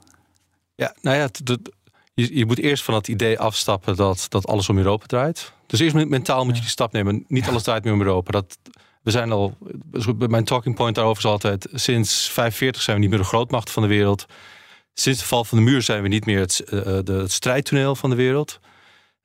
[0.75, 1.29] Ja, nou ja,
[2.15, 5.53] je, je moet eerst van het idee afstappen dat, dat alles om Europa draait.
[5.67, 7.25] Dus eerst mentaal moet je die stap nemen.
[7.29, 8.33] Niet alles draait meer om Europa.
[8.33, 8.59] Dat,
[9.05, 9.57] we zijn al,
[10.29, 13.83] mijn talking point daarover is altijd, sinds 45 zijn we niet meer de grootmacht van
[13.83, 14.27] de wereld.
[14.95, 17.97] Sinds de val van de muur zijn we niet meer het, uh, de, het strijdtoneel
[17.97, 18.61] van de wereld.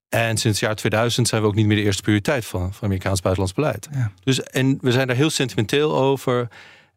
[0.10, 2.84] En sinds het jaar 2000 zijn we ook niet meer de eerste prioriteit van, van
[2.84, 3.88] Amerikaans buitenlands beleid.
[3.92, 4.12] Ja.
[4.24, 6.48] Dus, en we zijn daar heel sentimenteel over.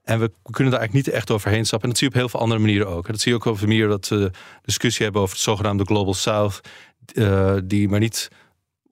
[0.02, 1.88] En we kunnen daar eigenlijk niet echt overheen stappen.
[1.88, 3.06] En dat zie je op heel veel andere manieren ook.
[3.06, 4.30] Dat zie je ook op de manier dat we
[4.62, 6.60] discussie hebben over het zogenaamde Global South.
[7.14, 8.28] Uh, die maar niet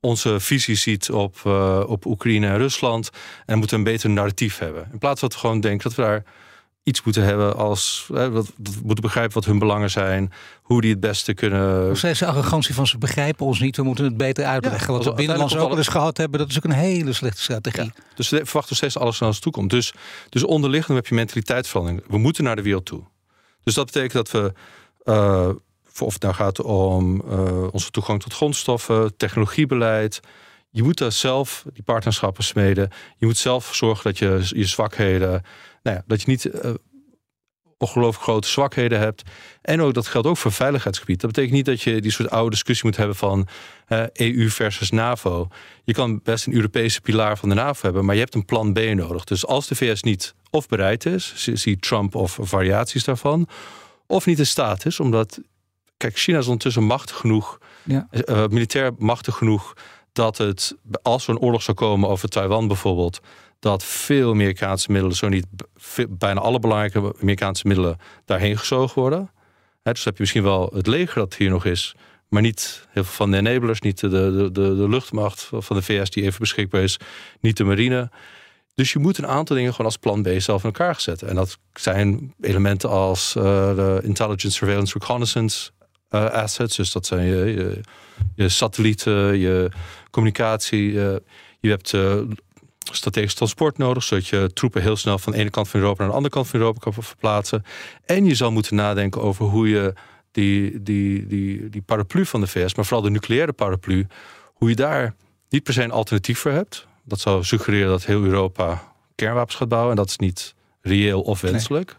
[0.01, 3.09] onze visie ziet op, uh, op Oekraïne en Rusland.
[3.45, 4.89] En moeten een beter narratief hebben.
[4.91, 6.23] In plaats van dat we gewoon denken dat we daar
[6.83, 8.09] iets moeten hebben als.
[8.13, 10.31] Hè, wat, moeten begrijpen wat hun belangen zijn.
[10.61, 11.91] Hoe die het beste kunnen.
[11.91, 13.75] Of de arrogantie van ze begrijpen ons niet.
[13.75, 14.87] We moeten het beter uitleggen.
[14.87, 16.39] Ja, wat we binnenlands ook eens gehad hebben.
[16.39, 17.83] Dat is ook een hele slechte strategie.
[17.83, 19.69] Ja, dus we verwachten steeds alles naar ons toe komt.
[19.69, 19.93] Dus,
[20.29, 22.03] dus onderliggend heb je mentaliteitsverandering.
[22.07, 23.03] We moeten naar de wereld toe.
[23.63, 24.53] Dus dat betekent dat we.
[25.05, 25.49] Uh,
[26.05, 30.19] of het nou gaat om uh, onze toegang tot grondstoffen, technologiebeleid.
[30.69, 32.89] Je moet daar zelf die partnerschappen smeden.
[33.17, 35.43] Je moet zelf zorgen dat je je zwakheden
[35.83, 36.73] nou ja, dat je niet uh,
[37.77, 39.21] ongelooflijk grote zwakheden hebt.
[39.61, 41.21] En ook dat geldt ook voor veiligheidsgebied.
[41.21, 43.47] Dat betekent niet dat je die soort oude discussie moet hebben van
[43.89, 45.47] uh, eh, EU versus NAVO.
[45.83, 48.73] Je kan best een Europese pilaar van de NAVO hebben, maar je hebt een plan
[48.73, 49.23] B nodig.
[49.23, 53.47] Dus als de VS niet of bereid is, zie Trump of variaties daarvan,
[54.07, 55.39] of niet in staat is, omdat
[56.01, 58.07] kijk, China is ondertussen machtig genoeg, ja.
[58.11, 59.73] uh, militair machtig genoeg,
[60.11, 63.19] dat het, als er een oorlog zou komen over Taiwan bijvoorbeeld,
[63.59, 65.45] dat veel Amerikaanse middelen, zo niet
[66.09, 69.31] bijna alle belangrijke Amerikaanse middelen, daarheen gezogen worden.
[69.83, 71.95] dus heb je misschien wel het leger dat hier nog is,
[72.27, 75.81] maar niet heel veel van de enablers, niet de, de, de, de luchtmacht van de
[75.81, 76.97] VS die even beschikbaar is,
[77.39, 78.11] niet de marine.
[78.75, 81.27] Dus je moet een aantal dingen gewoon als plan B zelf in elkaar zetten.
[81.27, 83.43] En dat zijn elementen als uh,
[83.75, 85.71] de intelligence, surveillance, reconnaissance
[86.11, 86.75] uh, assets.
[86.75, 87.81] Dus dat zijn je,
[88.35, 89.69] je, satellieten, je
[90.11, 90.91] communicatie.
[90.91, 91.15] Uh,
[91.59, 91.93] je hebt
[92.91, 96.09] strategisch transport nodig, zodat je troepen heel snel van de ene kant van Europa naar
[96.09, 97.65] de andere kant van Europa kan verplaatsen.
[98.05, 99.93] En je zal moeten nadenken over hoe je
[100.31, 104.07] die, die, die, die paraplu van de VS, maar vooral de nucleaire paraplu,
[104.53, 105.15] hoe je daar
[105.49, 106.87] niet per se een alternatief voor hebt.
[107.03, 111.41] Dat zou suggereren dat heel Europa kernwapens gaat bouwen en dat is niet reëel of
[111.41, 111.97] wenselijk.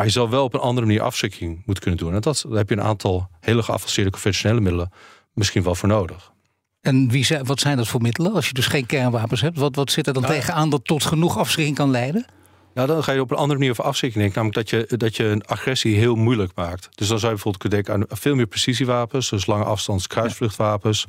[0.00, 2.14] Maar je zal wel op een andere manier afschrikking moeten kunnen doen.
[2.14, 4.92] En dat, daar heb je een aantal hele geavanceerde conventionele middelen
[5.34, 6.32] misschien wel voor nodig.
[6.80, 9.58] En wie zijn, wat zijn dat voor middelen als je dus geen kernwapens hebt?
[9.58, 12.26] Wat, wat zit er dan nou, tegenaan dat tot genoeg afschrikking kan leiden?
[12.74, 14.42] Nou, dan ga je op een andere manier over afschrikking denken.
[14.42, 16.88] Namelijk dat je, dat je een agressie heel moeilijk maakt.
[16.90, 19.30] Dus dan zou je bijvoorbeeld kunnen denken aan veel meer precisiewapens.
[19.30, 21.06] Dus lange afstands kruisvluchtwapens.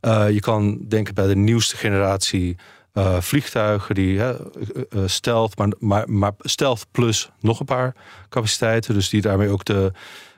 [0.00, 2.56] Uh, je kan denken bij de nieuwste generatie
[2.94, 4.30] uh, vliegtuigen die uh,
[5.06, 7.94] stealth, maar, maar, maar stealth plus nog een paar
[8.28, 8.94] capaciteiten.
[8.94, 9.92] Dus die daarmee ook de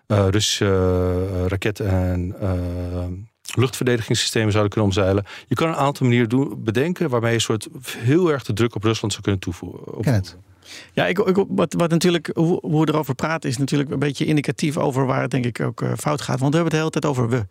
[0.06, 2.34] Russische raketten en
[3.54, 5.24] luchtverdedigingssystemen zouden kunnen omzeilen.
[5.46, 8.74] Je kan een aantal manieren doen, bedenken waarmee je een soort heel erg de druk
[8.74, 10.02] op Rusland zou kunnen toevoegen.
[10.92, 14.24] Ja, ik, ik, wat, wat natuurlijk, hoe, hoe we erover praten, is natuurlijk een beetje
[14.24, 16.40] indicatief over waar het denk ik ook uh, fout gaat.
[16.40, 17.46] Want we hebben het de hele tijd over we.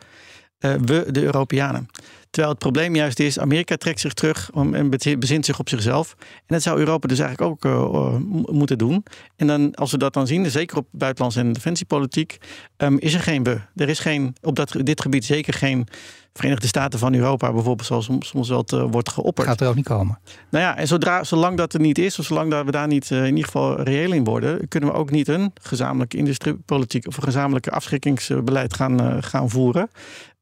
[0.65, 1.88] Uh, we, de Europeanen.
[2.30, 6.15] Terwijl het probleem juist is, Amerika trekt zich terug en bezint zich op zichzelf.
[6.19, 8.15] En dat zou Europa dus eigenlijk ook uh,
[8.52, 9.06] moeten doen.
[9.36, 12.38] En dan, als we dat dan zien, zeker op buitenlands en defensiepolitiek,
[12.78, 13.60] um, is er geen we.
[13.76, 15.88] Er is geen, op dat, dit gebied zeker geen
[16.34, 19.47] Verenigde Staten van Europa, bijvoorbeeld, zoals soms wel te, wordt geopperd.
[19.47, 20.19] Gaat er ook niet komen.
[20.49, 23.10] Nou ja, en zodra, zolang dat er niet is, of zolang dat we daar niet
[23.10, 27.17] uh, in ieder geval reëel in worden, kunnen we ook niet een gezamenlijke industriepolitiek of
[27.17, 29.89] een gezamenlijke afschrikkingsbeleid gaan, gaan voeren.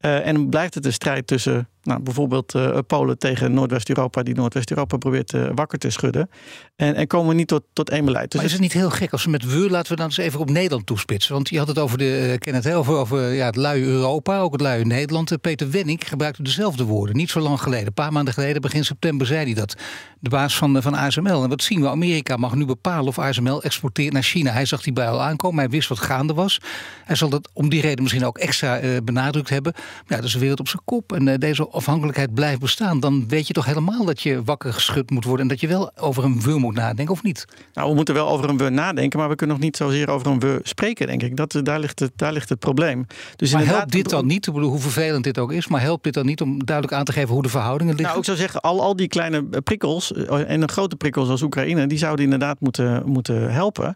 [0.02, 4.98] Uh, en blijft het een strijd tussen nou, bijvoorbeeld uh, Polen tegen Noordwest-Europa, die Noordwest-Europa
[4.98, 6.30] probeert uh, wakker te schudden.
[6.76, 8.32] En, en komen we niet tot, tot één beleid.
[8.32, 10.18] Dus maar is het niet heel gek als we met we, laten we dan eens
[10.18, 11.34] even op Nederland toespitsen.
[11.34, 14.52] Want je had het over, de, ken het, over, over ja, het luie Europa, ook
[14.52, 15.42] het luie Nederland.
[15.42, 17.88] Peter Wenning gebruikte dezelfde woorden, niet zo lang geleden.
[17.88, 19.76] Een paar maanden geleden, begin september, zei hij dat.
[20.22, 21.44] De baas van, van ASML.
[21.44, 21.90] En wat zien we?
[21.90, 24.52] Amerika mag nu bepalen of ASML exporteert naar China.
[24.52, 26.60] Hij zag die bij al aankomen, hij wist wat gaande was.
[27.06, 29.74] Hij zal dat om die reden misschien ook extra uh, benadrukt hebben.
[29.76, 31.14] Maar ja, dat is de wereld op zijn kop.
[31.14, 35.10] En uh, deze afhankelijkheid blijft bestaan, dan weet je toch helemaal dat je wakker geschud
[35.10, 37.46] moet worden en dat je wel over een we moet nadenken, of niet?
[37.74, 40.28] Nou, we moeten wel over een we nadenken, maar we kunnen nog niet zozeer over
[40.28, 41.36] een we spreken, denk ik.
[41.36, 43.06] Dat, daar, ligt het, daar ligt het probleem.
[43.36, 46.26] Dus maar helpt dit dan niet, hoe vervelend dit ook is, maar helpt dit dan
[46.26, 48.08] niet om duidelijk aan te geven hoe de verhoudingen liggen?
[48.08, 51.42] Nou, ik zou zeggen, al, al die kleine prikkels eh, en een grote prikkels als
[51.42, 53.96] Oekraïne, die zouden inderdaad moeten, moeten helpen.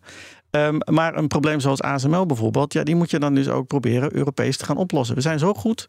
[0.49, 4.15] Um, maar een probleem zoals ASML bijvoorbeeld, ja, die moet je dan dus ook proberen
[4.15, 5.15] Europees te gaan oplossen.
[5.15, 5.85] We zijn zo goed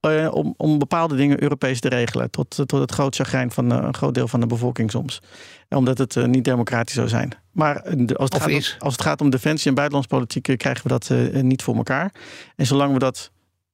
[0.00, 2.30] uh, om, om bepaalde dingen Europees te regelen.
[2.30, 5.22] Tot, tot het groot chagrijn van uh, een groot deel van de bevolking soms.
[5.68, 7.32] Omdat het uh, niet democratisch zou zijn.
[7.52, 11.10] Maar als, het gaat om, als het gaat om defensie en buitenlandspolitiek krijgen we dat
[11.42, 12.12] niet voor elkaar.
[12.56, 13.30] En zolang we dat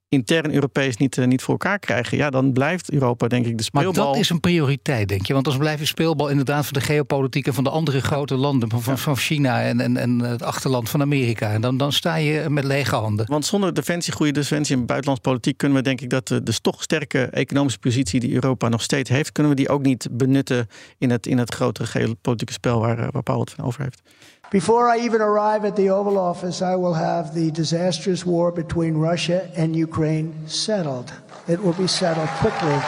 [0.09, 3.93] intern Europees niet, niet voor elkaar krijgen, ja, dan blijft Europa denk ik de speelbal.
[3.93, 5.33] Maar dat is een prioriteit, denk je?
[5.33, 8.71] Want dan blijft je speelbal inderdaad van de geopolitiek en van de andere grote landen,
[8.71, 11.51] van, van China en, en, en het achterland van Amerika.
[11.53, 13.27] En dan, dan sta je met lege handen.
[13.27, 16.61] Want zonder defensie, goede defensie en buitenlands politiek kunnen we denk ik dat de, de
[16.61, 20.69] toch sterke economische positie die Europa nog steeds heeft, kunnen we die ook niet benutten
[20.99, 24.03] in het, in het grotere geopolitieke spel waar, waar Paul het van over heeft.
[24.51, 28.97] Before I even arrive at the Oval Office, I will have the disastrous war between
[28.97, 31.13] Russia and Ukraine settled.
[31.49, 32.79] It will be settled quickly.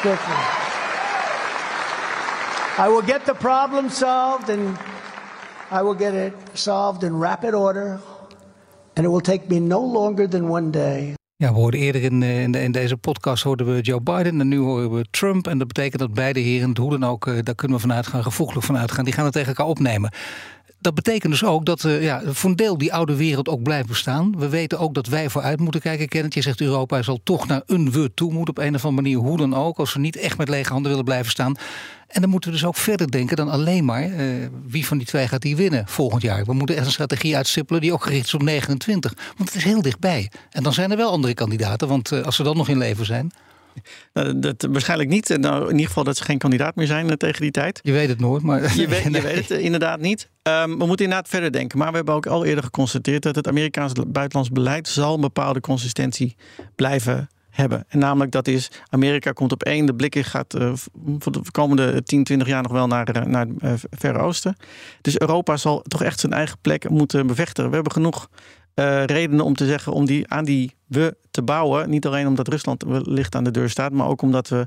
[0.00, 0.42] Quickly.
[2.78, 4.76] I will get the problem solved and
[5.70, 8.00] I will get it solved in rapid order.
[8.96, 11.14] And it will take me no longer than one day.
[11.38, 14.48] Ja, we hoorden eerder in, in, de, in, deze podcast hoorden we Joe Biden en
[14.48, 15.46] nu horen we Trump.
[15.46, 18.64] En dat betekent dat beide heren, hoe dan ook, daar kunnen we vanuit gaan, gevoeglijk
[18.64, 20.10] vanuit gaan, die gaan het tegen elkaar opnemen
[20.78, 23.88] dat betekent dus ook dat uh, ja, voor een deel die oude wereld ook blijft
[23.88, 24.38] bestaan.
[24.38, 26.08] We weten ook dat wij vooruit moeten kijken.
[26.08, 29.02] Kenneth, je zegt Europa zal toch naar een we toe moeten op een of andere
[29.02, 29.18] manier.
[29.18, 31.56] Hoe dan ook, als we niet echt met lege handen willen blijven staan.
[32.08, 35.06] En dan moeten we dus ook verder denken dan alleen maar uh, wie van die
[35.06, 36.44] twee gaat die winnen volgend jaar.
[36.44, 39.14] We moeten echt een strategie uitstippelen die ook gericht is op 29.
[39.36, 40.30] Want het is heel dichtbij.
[40.50, 43.06] En dan zijn er wel andere kandidaten, want uh, als ze dan nog in leven
[43.06, 43.32] zijn.
[44.12, 45.36] Nou, dat, waarschijnlijk niet.
[45.40, 47.80] Nou, in ieder geval dat ze geen kandidaat meer zijn uh, tegen die tijd.
[47.82, 48.76] Je weet het nooit, maar...
[48.76, 50.28] Je weet, je weet het uh, inderdaad niet.
[50.42, 51.78] Um, we moeten inderdaad verder denken.
[51.78, 53.22] Maar we hebben ook al eerder geconstateerd...
[53.22, 54.88] dat het Amerikaans buitenlands beleid...
[54.88, 56.36] zal een bepaalde consistentie
[56.74, 57.84] blijven hebben.
[57.88, 60.72] En namelijk dat is, Amerika komt op één, de blik gaat uh,
[61.18, 64.56] voor de komende 10, 20 jaar nog wel naar, naar het Verre Oosten.
[65.00, 67.68] Dus Europa zal toch echt zijn eigen plek moeten bevechten.
[67.68, 68.28] We hebben genoeg
[68.80, 71.90] uh, redenen om te zeggen om die, aan die we te bouwen.
[71.90, 74.66] Niet alleen omdat Rusland wellicht aan de deur staat, maar ook omdat we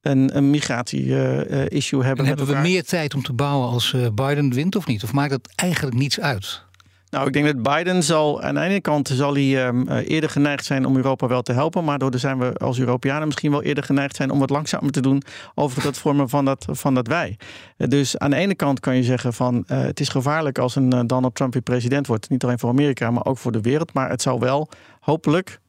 [0.00, 2.24] een, een migratie-issue uh, hebben.
[2.24, 5.02] En hebben we meer tijd om te bouwen als Biden wint of niet?
[5.02, 6.66] Of maakt dat eigenlijk niets uit?
[7.10, 10.64] Nou, ik denk dat Biden zal aan de ene kant zal hij um, eerder geneigd
[10.64, 11.84] zijn om Europa wel te helpen.
[11.84, 15.00] Maar daardoor zijn we als Europeanen misschien wel eerder geneigd zijn om wat langzamer te
[15.00, 15.22] doen
[15.54, 17.36] over het vormen van dat, van dat wij.
[17.76, 21.06] Dus aan de ene kant kan je zeggen van uh, het is gevaarlijk als een
[21.06, 22.30] Donald Trump weer president wordt.
[22.30, 23.92] Niet alleen voor Amerika, maar ook voor de wereld.
[23.92, 24.68] Maar het zou wel
[25.00, 25.60] hopelijk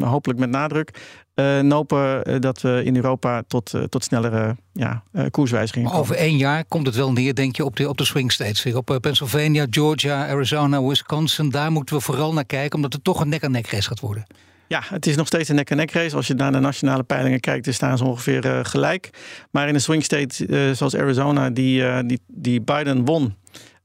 [0.00, 0.90] hopelijk met nadruk,
[1.34, 6.02] uh, nopen dat we in Europa tot, uh, tot snellere ja, koerswijzigingen komen.
[6.02, 8.62] Over één jaar komt het wel neer, denk je, op de, op de swing states.
[8.62, 11.50] Weer op Pennsylvania, Georgia, Arizona, Wisconsin.
[11.50, 14.26] Daar moeten we vooral naar kijken, omdat het toch een nek-aan-nek race gaat worden.
[14.68, 16.16] Ja, het is nog steeds een nek-en-nek race.
[16.16, 19.10] Als je naar de nationale peilingen kijkt, dan staan ze ongeveer gelijk.
[19.50, 23.34] Maar in een swing state zoals Arizona, die, die, die Biden won...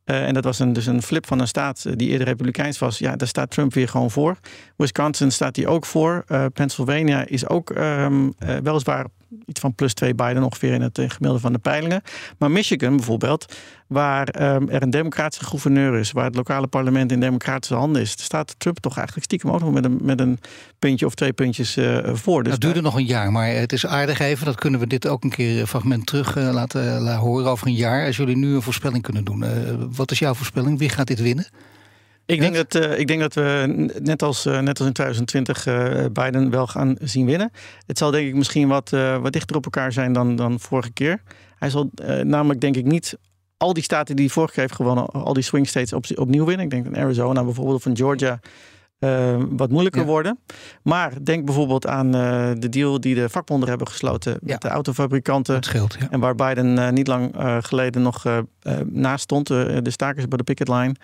[0.06, 2.98] Uh, en dat was een, dus een flip van een staat die eerder republikeins was.
[2.98, 4.38] Ja, daar staat Trump weer gewoon voor.
[4.76, 6.24] Wisconsin staat hij ook voor.
[6.28, 9.06] Uh, Pennsylvania is ook um, uh, weliswaar
[9.46, 12.02] iets van plus 2 Biden ongeveer in het gemiddelde van de peilingen.
[12.38, 13.56] Maar Michigan bijvoorbeeld,
[13.88, 18.12] waar um, er een democratische gouverneur is, waar het lokale parlement in democratische handen is,
[18.12, 20.40] staat Trump toch eigenlijk stiekem ook nog met een, met een
[20.80, 22.44] puntje of twee puntjes uh, voor.
[22.44, 24.46] Dus het duurde nog een jaar, maar het is aardig even.
[24.46, 27.68] Dat kunnen we dit ook een keer een fragment terug uh, laten, laten horen over
[27.68, 28.06] een jaar.
[28.06, 29.44] Als jullie nu een voorspelling kunnen doen.
[29.44, 29.50] Uh,
[29.96, 30.80] wat is jouw voorspelling?
[30.80, 31.48] Wie gaat dit winnen?
[32.26, 35.66] Ik denk, dat, uh, ik denk dat we net als, uh, net als in 2020
[35.66, 37.52] uh, Biden wel gaan zien winnen.
[37.86, 38.90] Het zal denk ik misschien wat,
[39.22, 41.22] wat dichter op elkaar zijn dan, dan vorige keer.
[41.58, 41.90] Hij zal
[42.24, 43.18] namelijk denk ik niet
[43.58, 46.46] al die staten die hij vorige keer heeft gewonnen, al die swing states op, opnieuw
[46.46, 46.66] winnen.
[46.66, 48.40] Ik denk van Arizona bijvoorbeeld of van Georgia
[49.50, 50.08] wat moeilijker ja.
[50.08, 50.40] worden.
[50.84, 52.12] Maar denk bijvoorbeeld aan
[52.60, 54.40] de deal die de vakbonden hebben gesloten ja.
[54.44, 55.64] met de autofabrikanten.
[55.64, 56.10] Scheelt, ja.
[56.10, 58.24] En waar Biden niet lang geleden nog
[58.86, 60.96] naast stond, de stakers bij de picket line.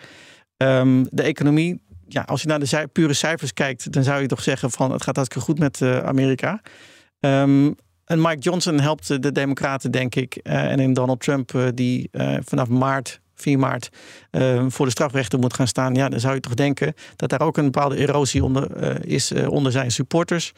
[0.58, 4.42] Um, de economie, ja, als je naar de pure cijfers kijkt, dan zou je toch
[4.42, 6.60] zeggen van het gaat hartstikke goed met uh, Amerika.
[7.20, 10.40] Um, en Mike Johnson helpt de Democraten, denk ik.
[10.42, 12.10] Uh, en in Donald Trump, uh, die
[12.44, 13.88] vanaf maart, 4 maart,
[14.68, 15.94] voor de strafrechter moet gaan staan.
[15.94, 19.72] Ja, dan zou je toch denken dat daar ook een bepaalde erosie onder is onder
[19.72, 20.52] zijn supporters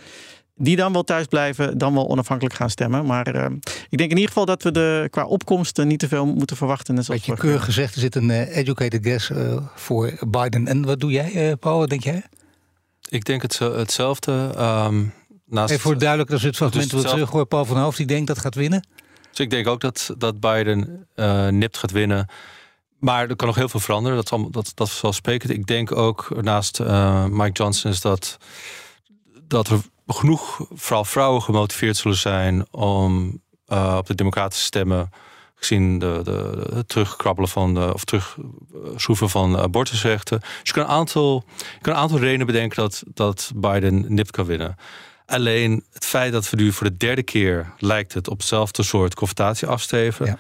[0.62, 3.06] die dan wel thuis blijven, dan wel onafhankelijk gaan stemmen.
[3.06, 3.44] Maar uh,
[3.88, 6.94] ik denk in ieder geval dat we de, qua opkomsten niet te veel moeten verwachten.
[6.94, 10.66] Net Beetje keurig gezegd, er zit een uh, educated guess uh, voor Biden.
[10.66, 11.78] En wat doe jij, Paul?
[11.78, 12.24] Wat denk jij?
[13.08, 14.32] Ik denk het, hetzelfde.
[14.58, 15.12] Um,
[15.46, 17.46] naast Even voor duidelijk, dat is het fragment dus terug hoor.
[17.46, 18.86] Paul van Hoofd die denkt dat gaat winnen.
[19.30, 21.06] Dus ik denk ook dat, dat Biden
[21.50, 22.28] nipt gaat winnen.
[22.98, 24.16] Maar er kan nog heel veel veranderen.
[24.16, 25.50] Dat, zal, dat, dat spreken.
[25.50, 26.78] Ik denk ook naast
[27.28, 28.38] Mike Johnson is dat,
[29.42, 35.10] dat er genoeg, vooral vrouwen, gemotiveerd zullen zijn om uh, op de democratische stemmen,
[35.54, 40.40] gezien de, de, de terugkrabbelen van de, of terugschroeven van abortusrechten.
[40.40, 44.30] Dus je kan een aantal, je kan een aantal redenen bedenken dat, dat Biden nipt
[44.30, 44.76] kan winnen.
[45.26, 49.14] Alleen het feit dat we nu voor de derde keer lijkt het op hetzelfde soort
[49.14, 50.26] confrontatie afsteven.
[50.26, 50.38] Ja.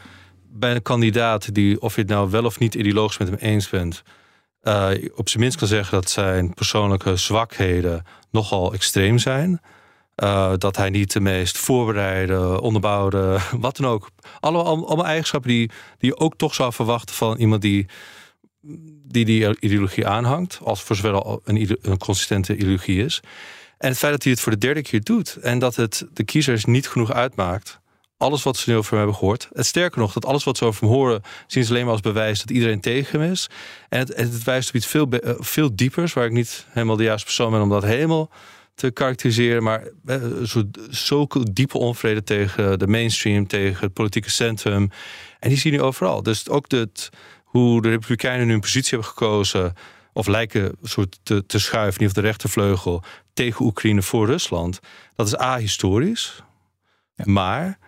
[0.52, 3.68] Bij een kandidaat die, of je het nou wel of niet ideologisch met hem eens
[3.68, 4.02] bent,
[4.62, 9.60] uh, op zijn minst kan zeggen dat zijn persoonlijke zwakheden nogal extreem zijn.
[10.16, 14.10] Uh, dat hij niet de meest voorbereide, onderbouwde, wat dan ook.
[14.40, 17.86] Alle, allemaal eigenschappen die, die je ook toch zou verwachten van iemand die
[19.02, 20.58] die, die ideologie aanhangt.
[20.62, 23.20] Als voor zover al een, een consistente ideologie is.
[23.78, 25.36] En het feit dat hij het voor de derde keer doet.
[25.36, 27.80] En dat het de kiezers niet genoeg uitmaakt
[28.20, 29.48] alles wat ze nu over hem hebben gehoord.
[29.52, 32.00] Het sterker nog, dat alles wat ze over hem horen, zien ze alleen maar als
[32.00, 33.48] bewijs dat iedereen tegen hem is.
[33.88, 37.02] En het, het wijst op iets veel, uh, veel diepers, waar ik niet helemaal de
[37.02, 38.30] juiste persoon ben om dat helemaal
[38.74, 39.62] te karakteriseren.
[39.62, 44.90] Maar uh, zo, zulke diepe onvrede tegen de mainstream, tegen het politieke centrum.
[45.38, 46.22] En die zie je nu overal.
[46.22, 47.10] Dus ook het,
[47.44, 49.74] hoe de Republikeinen nu een positie hebben gekozen.
[50.12, 53.02] Of lijken soort te, te schuiven, niet op de rechtervleugel,
[53.34, 54.80] tegen Oekraïne voor Rusland.
[55.16, 56.42] Dat is ahistorisch.
[57.24, 57.78] Maar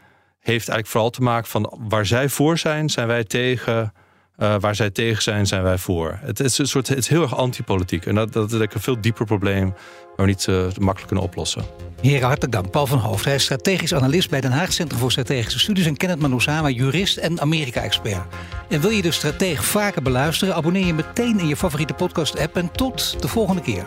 [0.42, 3.92] heeft eigenlijk vooral te maken van waar zij voor zijn, zijn wij tegen.
[4.38, 6.18] Uh, waar zij tegen zijn, zijn wij voor.
[6.20, 8.06] Het is, een soort, het heel erg antipolitiek.
[8.06, 9.74] En dat, dat is een veel dieper probleem
[10.16, 11.64] waar we niet uh, makkelijk kunnen oplossen.
[12.00, 12.70] Heren, hartelijk dank.
[12.70, 15.86] Paul van Hoofd, hij is strategisch analist bij Den Haag Centrum voor Strategische Studies.
[15.86, 18.24] En Kenneth Manusama, jurist en Amerika-expert.
[18.68, 20.54] En wil je de stratege vaker beluisteren?
[20.54, 22.56] Abonneer je meteen in je favoriete podcast-app.
[22.56, 23.86] En tot de volgende keer.